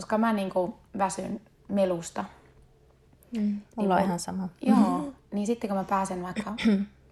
koska 0.00 0.18
mä 0.18 0.32
niin 0.32 0.50
kuin 0.50 0.74
väsyn 0.98 1.40
melusta. 1.68 2.24
Mm, 3.36 3.60
mulla 3.76 3.94
niin 3.94 4.02
on 4.02 4.06
ihan 4.06 4.18
sama. 4.18 4.48
Joo, 4.62 5.12
niin 5.32 5.46
sitten 5.46 5.70
kun 5.70 5.76
mä 5.76 5.84
pääsen 5.84 6.22
vaikka 6.22 6.54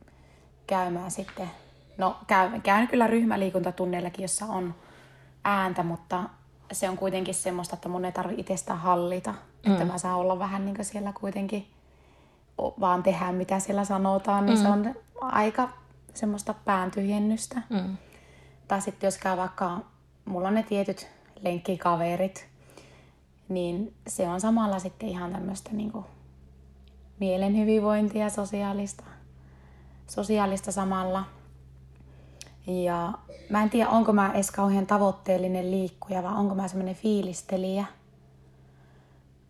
käymään 0.67 1.11
sitten, 1.11 1.51
no 1.99 2.17
käyn, 2.27 2.63
käyn 2.63 2.89
kyllä 2.89 3.07
ryhmäliikuntatunneillakin, 3.07 4.23
jossa 4.23 4.47
on 4.47 4.75
ääntä, 5.45 5.83
mutta 5.83 6.25
se 6.73 6.89
on 6.89 6.97
kuitenkin 6.97 7.35
semmoista, 7.35 7.77
että 7.77 7.89
mun 7.89 8.05
ei 8.05 8.13
tarvitse 8.13 8.41
itsestään 8.41 8.79
hallita. 8.79 9.35
Mm. 9.67 9.73
Että 9.73 9.85
mä 9.85 9.99
saan 9.99 10.19
olla 10.19 10.39
vähän 10.39 10.65
niin 10.65 10.77
kuin 10.77 10.85
siellä 10.85 11.13
kuitenkin 11.13 11.67
vaan 12.59 13.03
tehdä 13.03 13.33
mitä 13.33 13.59
siellä 13.59 13.85
sanotaan, 13.85 14.47
niin 14.47 14.59
mm. 14.59 14.63
se 14.63 14.69
on 14.69 14.95
aika 15.21 15.69
semmoista 16.15 16.55
pääntyhjennystä. 16.65 17.63
Mm. 17.71 17.97
Tai 18.69 18.81
sitten 18.81 19.07
jos 19.07 19.19
käy 19.19 19.37
vaikka, 19.37 19.81
mulla 20.25 20.49
on 20.49 20.55
ne 20.55 20.63
tietyt 20.63 21.09
lenkkikaverit, 21.41 22.49
niin 23.49 23.95
se 24.07 24.29
on 24.29 24.41
samalla 24.41 24.79
sitten 24.79 25.09
ihan 25.09 25.33
tämmöistä 25.33 25.71
niin 25.73 25.93
kuin 25.93 26.05
mielen 27.21 27.57
hyvinvointia, 27.57 28.31
sosiaalista, 28.31 29.05
sosiaalista 30.07 30.73
samalla. 30.73 31.25
Ja 32.69 33.13
mä 33.51 33.63
en 33.63 33.71
tiedä, 33.71 33.91
onko 33.91 34.13
mä 34.13 34.33
edes 34.33 34.51
kauhean 34.51 34.87
tavoitteellinen 34.87 35.71
liikkuja 35.71 36.23
vai 36.23 36.33
onko 36.33 36.55
mä 36.55 36.69
semmoinen 36.69 36.95
fiilistelijä. 36.95 37.85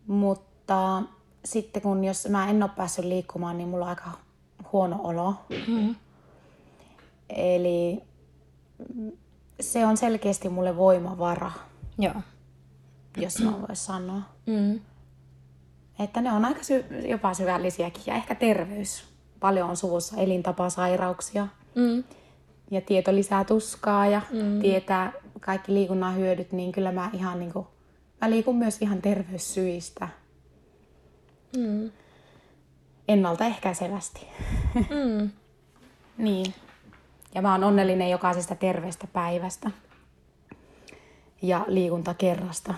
Mutta 0.06 1.02
sitten 1.44 1.82
kun 1.82 2.04
jos 2.04 2.28
mä 2.28 2.50
en 2.50 2.62
ole 2.62 2.70
päässyt 2.76 3.04
liikkumaan, 3.04 3.58
niin 3.58 3.68
mulla 3.68 3.84
on 3.84 3.88
aika 3.88 4.10
huono 4.72 5.00
olo. 5.04 5.34
Mm-hmm. 5.48 5.94
Eli 7.28 8.02
se 9.60 9.86
on 9.86 9.96
selkeästi 9.96 10.48
mulle 10.48 10.76
voimavara. 10.76 11.52
Joo 11.98 12.14
jos 13.22 13.38
mä 13.40 13.60
voisi 13.68 13.84
sanoa. 13.84 14.22
Mm. 14.46 14.80
Että 15.98 16.20
ne 16.20 16.32
on 16.32 16.44
aika 16.44 16.62
sy- 16.62 16.84
jopa 17.08 17.34
syvällisiäkin 17.34 18.02
ja 18.06 18.14
ehkä 18.14 18.34
terveys. 18.34 19.04
Paljon 19.40 19.70
on 19.70 19.76
suvussa 19.76 20.16
elintapasairauksia. 20.16 21.46
Mm. 21.74 22.04
Ja 22.70 22.80
tieto 22.80 23.14
lisää 23.14 23.44
tuskaa 23.44 24.06
ja 24.06 24.20
mm. 24.32 24.60
tietää 24.60 25.12
kaikki 25.40 25.74
liikunnan 25.74 26.16
hyödyt, 26.16 26.52
niin 26.52 26.72
kyllä 26.72 26.92
mä 26.92 27.10
ihan 27.12 27.38
niin 27.38 27.52
kuin, 27.52 27.66
mä 28.20 28.30
liikun 28.30 28.56
myös 28.56 28.82
ihan 28.82 29.02
terveyssyistä. 29.02 30.08
Mm. 31.56 31.90
Ennaltaehkäisevästi. 33.08 34.26
Mm. 34.74 35.30
niin. 36.18 36.54
Ja 37.34 37.42
mä 37.42 37.52
oon 37.52 37.64
onnellinen 37.64 38.10
jokaisesta 38.10 38.54
terveestä 38.54 39.06
päivästä 39.12 39.70
ja 41.42 41.64
liikuntakerrasta 41.68 42.74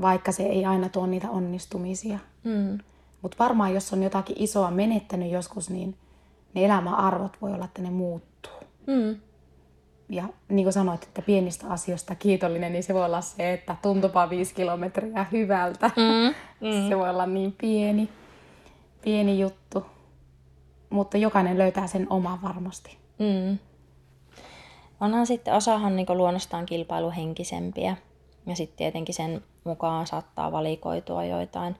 vaikka 0.00 0.32
se 0.32 0.42
ei 0.42 0.64
aina 0.64 0.88
tuo 0.88 1.06
niitä 1.06 1.30
onnistumisia. 1.30 2.18
Mm. 2.44 2.78
Mutta 3.22 3.36
varmaan 3.38 3.74
jos 3.74 3.92
on 3.92 4.02
jotakin 4.02 4.36
isoa 4.38 4.70
menettänyt 4.70 5.30
joskus, 5.30 5.70
niin 5.70 5.96
ne 6.54 6.64
elämäarvot 6.64 7.36
voi 7.42 7.52
olla, 7.52 7.64
että 7.64 7.82
ne 7.82 7.90
muuttuu. 7.90 8.31
Mm. 8.86 9.16
Ja 10.08 10.24
niin 10.48 10.64
kuin 10.64 10.72
sanoit, 10.72 11.02
että 11.02 11.22
pienistä 11.22 11.66
asioista 11.68 12.14
kiitollinen, 12.14 12.72
niin 12.72 12.82
se 12.82 12.94
voi 12.94 13.04
olla 13.04 13.20
se, 13.20 13.52
että 13.52 13.76
tuntupa 13.82 14.30
viisi 14.30 14.54
kilometriä 14.54 15.26
hyvältä. 15.32 15.90
Mm. 15.96 16.34
Mm. 16.62 16.88
se 16.88 16.98
voi 16.98 17.10
olla 17.10 17.26
niin 17.26 17.52
pieni, 17.52 18.08
pieni 19.04 19.40
juttu. 19.40 19.86
Mutta 20.90 21.16
jokainen 21.16 21.58
löytää 21.58 21.86
sen 21.86 22.06
oman 22.10 22.42
varmasti. 22.42 22.98
Mm. 23.18 23.58
Onhan 25.00 25.26
sitten 25.26 25.54
osahan 25.54 25.96
niin 25.96 26.06
luonnostaan 26.14 26.66
kilpailuhenkisempiä. 26.66 27.96
Ja 28.46 28.56
sitten 28.56 28.76
tietenkin 28.76 29.14
sen 29.14 29.42
mukaan 29.64 30.06
saattaa 30.06 30.52
valikoitua 30.52 31.24
joitain, 31.24 31.76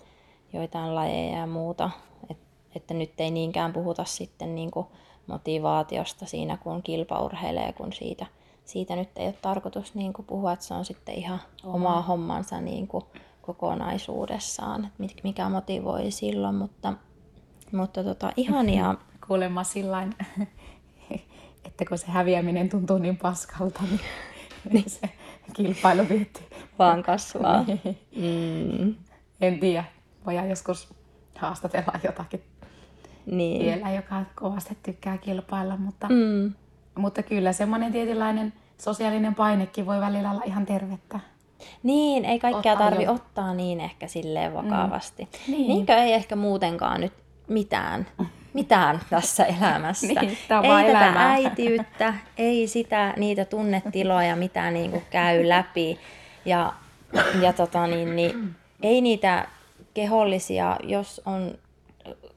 joitain 0.52 0.94
lajeja 0.94 1.38
ja 1.38 1.46
muuta. 1.46 1.90
Et, 2.30 2.38
että 2.76 2.94
nyt 2.94 3.20
ei 3.20 3.30
niinkään 3.30 3.72
puhuta 3.72 4.04
sitten 4.04 4.54
niin 4.54 4.70
kuin 4.70 4.86
motivaatiosta 5.26 6.26
siinä, 6.26 6.56
kun 6.56 6.82
kilpaurheilee, 6.82 7.72
kun 7.72 7.92
siitä, 7.92 8.26
siitä 8.64 8.96
nyt 8.96 9.08
ei 9.16 9.26
ole 9.26 9.34
tarkoitus 9.42 9.94
niin 9.94 10.12
kuin 10.12 10.26
puhua, 10.26 10.52
että 10.52 10.64
se 10.64 10.74
on 10.74 10.84
sitten 10.84 11.14
ihan 11.14 11.40
Oma. 11.64 11.74
omaa 11.74 12.02
hommansa 12.02 12.60
niin 12.60 12.88
kuin 12.88 13.04
kokonaisuudessaan, 13.42 14.90
että 15.00 15.22
mikä 15.24 15.48
motivoi 15.48 16.10
silloin, 16.10 16.54
mutta, 16.54 16.92
mutta 17.72 18.04
tota, 18.04 18.32
ihania. 18.36 18.94
Kuulemma 19.26 19.64
sillä 19.64 20.08
että 21.64 21.84
kun 21.88 21.98
se 21.98 22.06
häviäminen 22.06 22.68
tuntuu 22.68 22.98
niin 22.98 23.16
paskalta, 23.16 23.82
niin, 23.82 24.00
niin 24.72 24.90
se 24.90 25.10
kilpailu 25.52 26.08
vietti 26.08 26.46
vaan 26.78 27.02
kasvaa. 27.02 27.64
Niin. 27.64 27.98
mm. 28.16 28.94
En 29.40 29.60
tiedä. 29.60 29.84
Voidaan 30.26 30.50
joskus 30.50 30.94
haastatella 31.38 31.92
jotakin 32.04 32.44
niin. 33.26 33.64
vielä, 33.64 33.90
joka 33.90 34.22
kovasti 34.34 34.78
tykkää 34.82 35.18
kilpailla, 35.18 35.76
mutta, 35.76 36.08
mm. 36.08 36.52
mutta 36.94 37.22
kyllä 37.22 37.52
semmoinen 37.52 37.92
tietynlainen 37.92 38.52
sosiaalinen 38.78 39.34
painekin 39.34 39.86
voi 39.86 40.00
välillä 40.00 40.30
olla 40.30 40.42
ihan 40.44 40.66
tervettä. 40.66 41.20
Niin, 41.82 42.24
ei 42.24 42.38
kaikkea 42.38 42.76
tarvi 42.76 43.04
jo. 43.04 43.12
ottaa 43.12 43.54
niin 43.54 43.80
ehkä 43.80 44.06
silleen 44.06 44.54
vakavasti. 44.54 45.22
Mm. 45.22 45.52
Niin. 45.52 45.68
Niinkö 45.68 45.94
ei 45.94 46.12
ehkä 46.12 46.36
muutenkaan 46.36 47.00
nyt 47.00 47.12
mitään 47.48 48.06
mitään 48.54 49.00
tässä 49.10 49.44
elämässä. 49.44 50.06
Niin, 50.06 50.18
ei 50.18 50.36
tätä 50.48 50.80
elämää. 50.80 51.30
äitiyttä, 51.32 52.14
ei 52.36 52.66
sitä, 52.66 53.14
niitä 53.16 53.44
tunnetiloja, 53.44 54.36
mitä 54.36 54.70
niinku 54.70 55.02
käy 55.10 55.48
läpi. 55.48 55.98
Ja, 56.44 56.72
ja 57.40 57.52
tota, 57.52 57.86
niin, 57.86 58.16
niin, 58.16 58.54
ei 58.82 59.00
niitä 59.00 59.48
kehollisia, 59.94 60.76
jos 60.82 61.20
on 61.24 61.54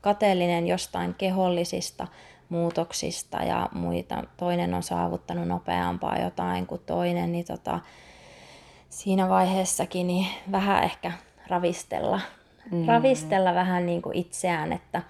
kateellinen 0.06 0.68
jostain 0.68 1.14
kehollisista 1.14 2.08
muutoksista 2.49 3.38
ja 3.38 3.70
muita, 3.74 4.24
toinen 4.38 4.74
on 4.74 4.84
saavuttanut 4.84 5.47
nopeampaa 5.47 6.18
jotain 6.18 6.68
kuin 6.68 6.82
toinen, 6.86 7.32
niin 7.32 7.45
tota, 7.45 7.80
siinä 8.89 9.30
vaiheessakin 9.30 10.08
niin 10.08 10.28
vähän 10.51 10.84
ehkä 10.84 11.12
ravistella, 11.47 12.22
mm. 12.72 12.86
ravistella 12.86 13.53
vähän 13.53 13.86
niin 13.86 14.01
kuin 14.01 14.18
itseään, 14.18 14.74
että, 14.74 15.01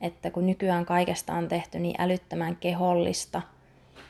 että 0.00 0.30
kun 0.30 0.46
nykyään 0.46 0.86
kaikesta 0.86 1.34
on 1.34 1.48
tehty 1.48 1.78
niin 1.78 2.00
älyttömän 2.00 2.56
kehollista, 2.56 3.42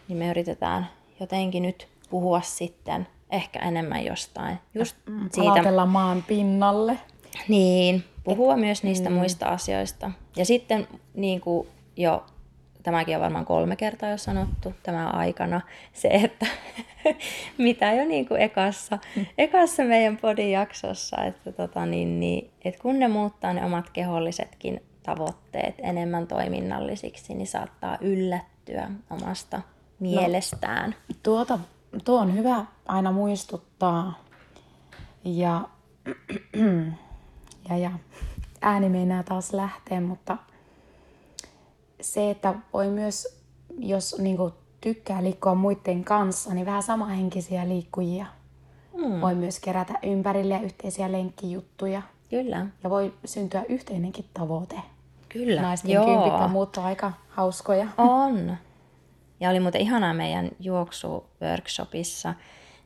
niin 0.08 0.18
me 0.18 0.28
yritetään 0.30 0.86
jotenkin 1.20 1.62
nyt 1.62 1.88
puhua 2.10 2.40
sitten 2.40 3.06
ehkä 3.30 3.58
enemmän 3.58 4.04
jostain. 4.04 4.58
Just 4.74 4.96
siitä, 5.32 5.86
maan 5.86 6.24
pinnalle. 6.28 6.98
niin, 7.48 8.04
puhua 8.24 8.56
myös 8.56 8.82
niistä 8.82 9.10
mm. 9.10 9.16
muista 9.16 9.46
asioista. 9.46 10.10
Ja 10.36 10.44
sitten 10.44 10.88
niin 11.14 11.40
kuin 11.40 11.68
jo, 11.96 12.26
tämäkin 12.82 13.16
on 13.16 13.22
varmaan 13.22 13.44
kolme 13.44 13.76
kertaa 13.76 14.10
jo 14.10 14.18
sanottu 14.18 14.74
tämä 14.82 15.10
aikana, 15.10 15.60
se, 15.92 16.08
että 16.08 16.46
mitä 17.58 17.92
jo 17.92 18.04
niin 18.04 18.28
kuin 18.28 18.40
ekassa, 18.40 18.98
ekassa 19.38 19.84
meidän 19.84 20.16
podijaksossa, 20.16 21.24
että, 21.24 21.52
tota, 21.52 21.86
niin, 21.86 22.20
niin, 22.20 22.50
että 22.64 22.82
kun 22.82 22.98
ne 22.98 23.08
muuttaa 23.08 23.52
ne 23.52 23.64
omat 23.64 23.90
kehollisetkin 23.90 24.82
tavoitteet 25.02 25.74
enemmän 25.78 26.26
toiminnallisiksi, 26.26 27.34
niin 27.34 27.46
saattaa 27.46 27.98
yllättyä 28.00 28.90
omasta 29.10 29.62
mielestään. 30.00 30.94
Tuota, 31.22 31.58
tuo 32.04 32.20
on 32.20 32.36
hyvä 32.36 32.64
aina 32.86 33.12
muistuttaa. 33.12 34.22
Ja, 35.24 35.68
ja, 37.68 37.76
ja 37.76 37.90
ääni 38.60 38.88
meinaa 38.88 39.22
taas 39.22 39.52
lähteä, 39.52 40.00
mutta 40.00 40.36
se, 42.00 42.30
että 42.30 42.54
voi 42.72 42.90
myös, 42.90 43.42
jos 43.78 44.18
niin 44.18 44.36
kuin, 44.36 44.52
tykkää 44.80 45.22
liikkua 45.24 45.54
muiden 45.54 46.04
kanssa, 46.04 46.54
niin 46.54 46.66
vähän 46.66 46.82
samahenkisiä 46.82 47.68
liikkujia. 47.68 48.26
Mm. 48.96 49.20
Voi 49.20 49.34
myös 49.34 49.60
kerätä 49.60 49.94
ympärille 50.02 50.60
yhteisiä 50.62 51.12
lenkkijuttuja. 51.12 52.02
Kyllä, 52.30 52.66
Ja 52.84 52.90
voi 52.90 53.14
syntyä 53.24 53.64
yhteinenkin 53.68 54.24
tavoite. 54.34 54.76
kyllä. 55.28 55.62
Naisten 55.62 55.90
Joo. 55.90 56.04
kympit 56.04 56.32
ja 56.32 56.50
on 56.78 56.84
aika 56.84 57.12
hauskoja. 57.28 57.88
On. 57.98 58.56
Ja 59.40 59.50
oli 59.50 59.60
muuten 59.60 59.80
ihanaa 59.80 60.14
meidän 60.14 60.50
juoksu-workshopissa, 60.60 62.34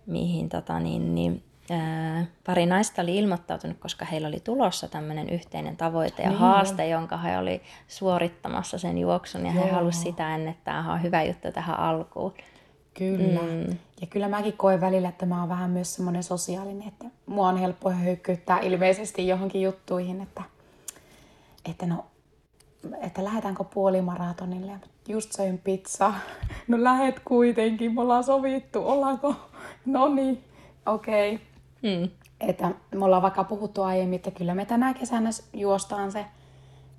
mihin 0.06 0.48
tota, 0.48 0.80
niin, 0.80 1.14
niin, 1.14 1.42
pari 2.46 2.66
naista 2.66 3.02
oli 3.02 3.16
ilmoittautunut, 3.16 3.78
koska 3.78 4.04
heillä 4.04 4.28
oli 4.28 4.40
tulossa 4.40 4.88
tämmöinen 4.88 5.28
yhteinen 5.30 5.76
tavoite 5.76 6.22
ja 6.22 6.28
Niin. 6.28 6.38
haaste, 6.38 6.88
jonka 6.88 7.16
he 7.16 7.38
oli 7.38 7.62
suorittamassa 7.88 8.78
sen 8.78 8.98
juoksun. 8.98 9.46
Ja 9.46 9.52
he 9.52 9.60
Joo. 9.60 9.68
halusivat 9.74 10.06
sitä 10.06 10.34
ennen, 10.34 10.48
että 10.48 10.64
tämä 10.64 10.92
on 10.92 11.02
hyvä 11.02 11.22
juttu 11.22 11.52
tähän 11.52 11.78
alkuun. 11.78 12.34
Kyllä. 12.94 13.40
Mm. 13.42 13.76
Ja 14.00 14.06
kyllä 14.10 14.28
mäkin 14.28 14.52
koen 14.52 14.80
välillä, 14.80 15.08
että 15.08 15.26
mä 15.26 15.40
oon 15.40 15.48
vähän 15.48 15.70
myös 15.70 15.94
semmoinen 15.94 16.22
sosiaalinen, 16.22 16.88
että 16.88 17.04
mua 17.26 17.48
on 17.48 17.56
helppo 17.56 17.90
höykkyyttää 17.90 18.58
ilmeisesti 18.60 19.28
johonkin 19.28 19.62
juttuihin, 19.62 20.20
että, 20.20 20.42
että 21.70 21.86
no, 21.86 22.04
että 23.00 23.24
lähdetäänkö 23.24 23.64
puolimaratonille. 23.64 24.72
Just 25.08 25.32
söin 25.32 25.58
pizzaa. 25.58 26.14
No 26.68 26.84
lähet 26.84 27.20
kuitenkin, 27.24 27.94
me 27.94 28.00
ollaan 28.00 28.24
sovittu, 28.24 28.88
ollaanko? 28.88 29.34
No 29.86 30.08
niin, 30.08 30.44
okei. 30.86 31.34
Okay. 31.34 31.46
Hmm. 31.86 32.08
Että 32.40 32.70
me 32.94 33.04
ollaan 33.04 33.22
vaikka 33.22 33.44
puhuttu 33.44 33.82
aiemmin, 33.82 34.16
että 34.16 34.30
kyllä 34.30 34.54
me 34.54 34.64
tänä 34.64 34.94
kesänä 34.94 35.30
juostaan 35.52 36.12
se. 36.12 36.26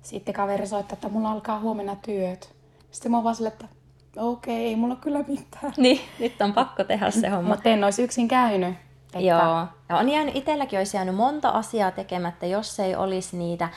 Sitten 0.02 0.34
kaveri 0.34 0.66
soittaa, 0.66 0.94
että 0.94 1.08
mulla 1.08 1.30
alkaa 1.30 1.60
huomenna 1.60 1.96
työt. 1.96 2.54
Sitten 2.90 3.10
mä 3.10 3.16
oon 3.16 3.24
vaan 3.24 3.34
silleen, 3.34 3.52
että 3.52 3.68
okei, 4.16 4.54
okay, 4.54 4.64
ei 4.64 4.76
mulla 4.76 4.96
kyllä 4.96 5.24
mitään. 5.28 5.72
Niin, 5.76 6.00
nyt 6.18 6.40
on 6.40 6.52
pakko 6.52 6.84
tehdä 6.84 7.10
se 7.10 7.28
homma. 7.28 7.48
Mutta 7.48 7.68
en 7.68 7.84
olisi 7.84 8.02
yksin 8.02 8.28
käynyt. 8.28 8.74
Että 9.06 9.18
Joo. 9.18 9.66
Ja 9.88 9.96
on 9.96 10.08
jäänyt, 10.08 10.36
itselläkin 10.36 10.78
olisi 10.78 10.96
jäänyt 10.96 11.14
monta 11.14 11.48
asiaa 11.48 11.90
tekemättä, 11.90 12.46
jos 12.46 12.80
ei 12.80 12.96
olisi 12.96 13.36
niitä 13.36 13.68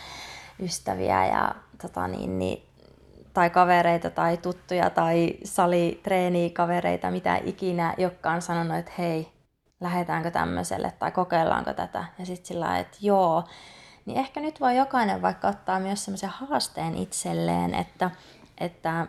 ystäviä 0.59 1.26
ja 1.26 1.55
tota 1.82 2.07
niin, 2.07 2.39
niin, 2.39 2.64
tai 3.34 3.49
kavereita 3.49 4.09
tai 4.09 4.38
tuttuja 4.38 4.89
tai 4.89 5.34
salitreeni-kavereita, 5.43 7.12
mitä 7.12 7.39
ikinä, 7.43 7.93
jotka 7.97 8.32
on 8.32 8.41
sanonut, 8.41 8.78
että 8.78 8.91
hei, 8.97 9.28
lähdetäänkö 9.82 10.32
tämmöiselle 10.32 10.94
tai 11.00 11.12
kokeillaanko 11.12 11.74
tätä. 11.74 12.06
Ja 12.20 12.26
sitten 12.26 12.46
sillä 12.46 12.80
että 12.80 12.98
joo. 13.02 13.44
Niin 14.06 14.18
ehkä 14.18 14.40
nyt 14.40 14.62
voi 14.62 14.78
jokainen 14.78 15.22
vaikka 15.22 15.48
ottaa 15.48 15.80
myös 15.80 16.06
semmoisen 16.06 16.30
haasteen 16.30 16.96
itselleen, 16.96 17.74
että, 17.74 18.12
että 18.58 19.08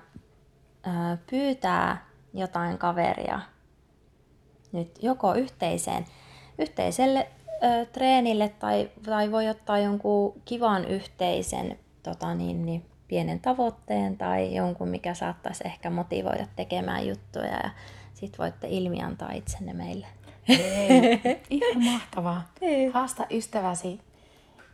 ö, 0.87 0.91
pyytää 1.31 2.07
jotain 2.35 2.79
kaveria 2.79 3.41
nyt 4.73 5.03
joko 5.03 5.35
yhteiseen, 5.35 6.07
yhteiselle 6.59 7.29
ö, 7.63 7.87
treenille 7.87 8.49
tai, 8.49 8.91
tai 9.07 9.33
voi 9.33 9.49
ottaa 9.49 9.79
jonkun 9.79 10.43
kivan 10.45 10.85
yhteisen 10.85 11.79
tota 12.03 12.35
niin, 12.35 12.67
niin, 12.67 12.87
pienen 13.09 13.41
tavoitteen 13.41 14.19
tai 14.19 14.55
jonkun, 14.55 14.89
mikä 14.89 15.15
saattaisi 15.15 15.63
ehkä 15.67 15.91
motivoida 15.91 16.47
tekemään 16.57 17.07
juttuja 17.07 17.53
ja 17.53 17.71
sitten 18.15 18.39
voitte 18.39 18.69
ilmiantaa 18.69 19.33
itsenne 19.33 19.73
meille. 19.73 20.07
Ei, 20.49 21.21
ihan 21.51 21.85
mahtavaa. 21.85 22.43
Ei. 22.61 22.91
Haasta 22.91 23.27
ystäväsi 23.31 24.01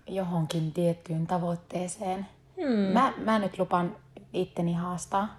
johonkin 0.07 0.73
tiettyyn 0.73 1.27
tavoitteeseen. 1.27 2.27
Hmm. 2.57 2.93
Mä, 2.93 3.13
mä 3.17 3.39
nyt 3.39 3.59
lupan 3.59 3.97
itteni 4.33 4.73
haastaa, 4.73 5.37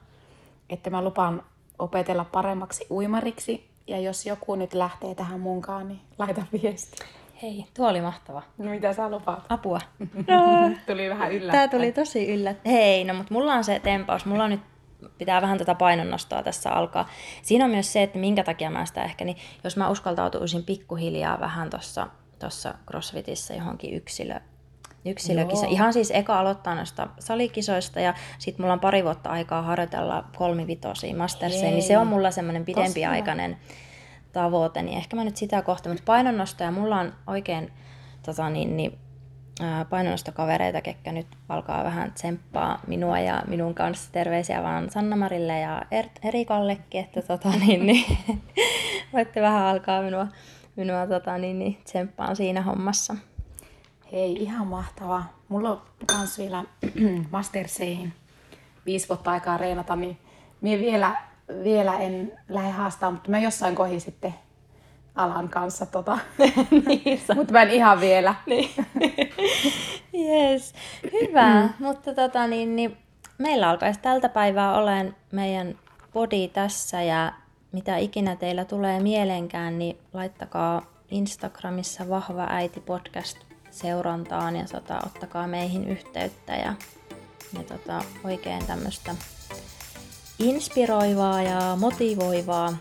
että 0.70 0.90
mä 0.90 1.04
lupan 1.04 1.44
opetella 1.80 2.26
paremmaksi 2.26 2.86
uimariksi. 2.90 3.70
Ja 3.88 4.00
jos 4.00 4.26
joku 4.26 4.56
nyt 4.56 4.74
lähtee 4.74 5.16
tähän 5.16 5.40
munkaan, 5.40 5.88
niin 5.88 6.00
laita 6.18 6.42
viesti. 6.64 6.98
Hei, 7.42 7.66
tuo 7.74 7.90
oli 7.90 8.02
mahtava. 8.02 8.42
No 8.58 8.72
mitä 8.72 8.94
sä 8.94 9.10
lupaat? 9.12 9.46
Apua. 9.50 9.80
Tuli 10.88 11.10
vähän 11.10 11.32
yllättäen. 11.32 11.70
tuli 11.70 11.92
tosi 11.92 12.34
yllättäen. 12.34 12.76
Hei, 12.76 13.04
no 13.04 13.14
mutta 13.14 13.34
mulla 13.34 13.54
on 13.54 13.64
se 13.64 13.80
tempaus. 13.80 14.26
Mulla 14.26 14.44
on 14.44 14.50
nyt 14.50 14.62
pitää 15.18 15.42
vähän 15.42 15.58
tätä 15.58 15.76
painonnostoa 15.76 16.44
tässä 16.44 16.72
alkaa. 16.72 17.10
Siinä 17.42 17.66
on 17.66 17.72
myös 17.72 17.94
se, 17.94 18.04
että 18.04 18.20
minkä 18.20 18.44
takia 18.44 18.70
mä 18.70 18.86
sitä 18.86 19.04
ehkä, 19.04 19.26
niin 19.26 19.38
jos 19.64 19.78
mä 19.78 19.90
uskaltautuisin 19.90 20.64
pikkuhiljaa 20.64 21.40
vähän 21.40 21.70
tuossa 21.70 22.08
tossa 22.40 22.74
CrossFitissä 22.88 23.54
johonkin 23.54 23.94
yksilö, 23.94 24.40
yksilökisa. 25.06 25.66
Joo. 25.66 25.74
Ihan 25.74 25.94
siis 25.94 26.12
eka 26.12 26.40
aloittaa 26.40 26.76
noista 26.76 27.08
salikisoista 27.20 28.00
ja 28.00 28.14
sitten 28.38 28.64
mulla 28.64 28.74
on 28.74 28.80
pari 28.80 29.04
vuotta 29.04 29.30
aikaa 29.30 29.62
harjoitella 29.62 30.24
kolmivitosia 30.38 31.16
masterseja, 31.16 31.72
niin 31.72 31.84
se 31.84 31.98
on 31.98 32.08
mulla 32.08 32.32
semmoinen 32.32 32.66
pidempiaikainen 32.66 33.58
tavoite, 34.34 34.82
niin 34.82 34.98
ehkä 34.98 35.16
mä 35.16 35.24
nyt 35.24 35.38
sitä 35.38 35.62
kohta, 35.62 35.90
mutta 35.90 36.04
painonnosto 36.06 36.64
ja 36.64 36.72
mulla 36.72 37.00
on 37.00 37.14
oikein 37.28 37.74
tota 38.26 38.50
niin, 38.50 38.78
niin, 38.78 39.00
painonnostokavereita, 39.90 40.82
ketkä 40.82 41.12
nyt 41.12 41.28
alkaa 41.50 41.84
vähän 41.84 42.14
tsemppaa 42.14 42.80
minua 42.88 43.20
ja 43.20 43.44
minun 43.48 43.76
kanssa. 43.76 44.12
Terveisiä 44.12 44.64
vaan 44.64 44.90
Sanna-Marille 44.90 45.60
ja 45.60 45.82
er- 45.82 46.28
Erikallekin, 46.28 47.02
että 47.02 47.22
tota, 47.22 47.50
niin, 47.66 47.86
niin, 47.86 48.06
voitte 49.14 49.42
vähän 49.42 49.64
alkaa 49.64 50.02
minua, 50.02 50.28
minua 50.76 51.08
tota, 51.08 51.38
niin, 51.38 51.60
niin, 51.60 51.78
tsemppaan 51.84 52.36
siinä 52.36 52.62
hommassa. 52.62 53.16
Hei, 54.12 54.34
ihan 54.34 54.68
mahtavaa. 54.68 55.40
Mulla 55.50 55.70
on 55.70 55.82
kans 56.06 56.38
vielä 56.38 56.64
Masterseihin 57.32 58.14
viisi 58.86 59.10
vuotta 59.10 59.32
aikaa 59.32 59.58
reenata, 59.58 59.96
niin 59.96 60.18
minä 60.62 60.82
vielä, 60.82 61.16
vielä 61.64 61.98
en 61.98 62.32
lähde 62.50 62.72
haastaa, 62.72 63.12
mutta 63.12 63.32
mä 63.32 63.40
jossain 63.40 63.76
kohin 63.76 64.02
sitten 64.02 64.34
alan 65.16 65.50
kanssa 65.50 65.86
tota. 65.86 66.20
niin, 66.88 67.22
mutta 67.36 67.54
mä 67.54 67.62
en 67.62 67.70
ihan 67.70 68.00
vielä. 68.00 68.36
Niin. 68.46 68.70
yes. 70.14 70.74
Hyvä, 71.22 71.64
mm. 71.64 71.86
mutta 71.86 72.14
tota, 72.14 72.48
niin, 72.48 72.76
niin, 72.76 72.98
meillä 73.38 73.70
alkaisi 73.70 74.00
tältä 74.00 74.30
päivää 74.30 74.78
olemaan 74.78 75.16
meidän 75.32 75.76
body 76.14 76.48
tässä 76.48 77.02
ja 77.02 77.34
mitä 77.72 77.98
ikinä 77.98 78.36
teillä 78.36 78.66
tulee 78.66 79.00
mieleenkään, 79.00 79.80
niin 79.80 79.98
laittakaa 80.14 80.82
Instagramissa 81.12 82.10
Vahva 82.10 82.48
äiti 82.50 82.80
podcast 82.80 83.38
seurantaan 83.72 84.56
ja 84.56 84.66
tota, 84.72 85.00
ottakaa 85.06 85.48
meihin 85.48 85.88
yhteyttä 85.88 86.56
ja, 86.56 86.74
ja 87.58 87.64
tota, 87.64 88.04
oikein 88.24 88.66
tämmöistä 88.66 89.16
inspiroivaa 90.40 91.42
ja 91.42 91.76
motivoivaa 91.76 92.78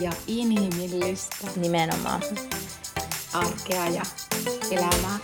Ja 0.00 0.12
inhimillistä 0.26 1.46
nimenomaan. 1.56 2.22
arkea 3.32 3.86
ja 3.88 4.02
elämää. 4.70 5.18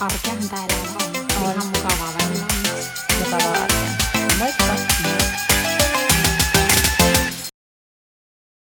Arkeahan 0.00 0.48
tää 0.50 0.64
elämä 0.64 0.90
on. 0.94 1.46
On. 1.46 1.52
Ihan 1.52 1.66
mukavaa 1.66 2.12
välillä. 2.18 2.46
Mukavaa 3.18 3.62
arkea. 3.62 4.38
Moikka! 4.38 5.47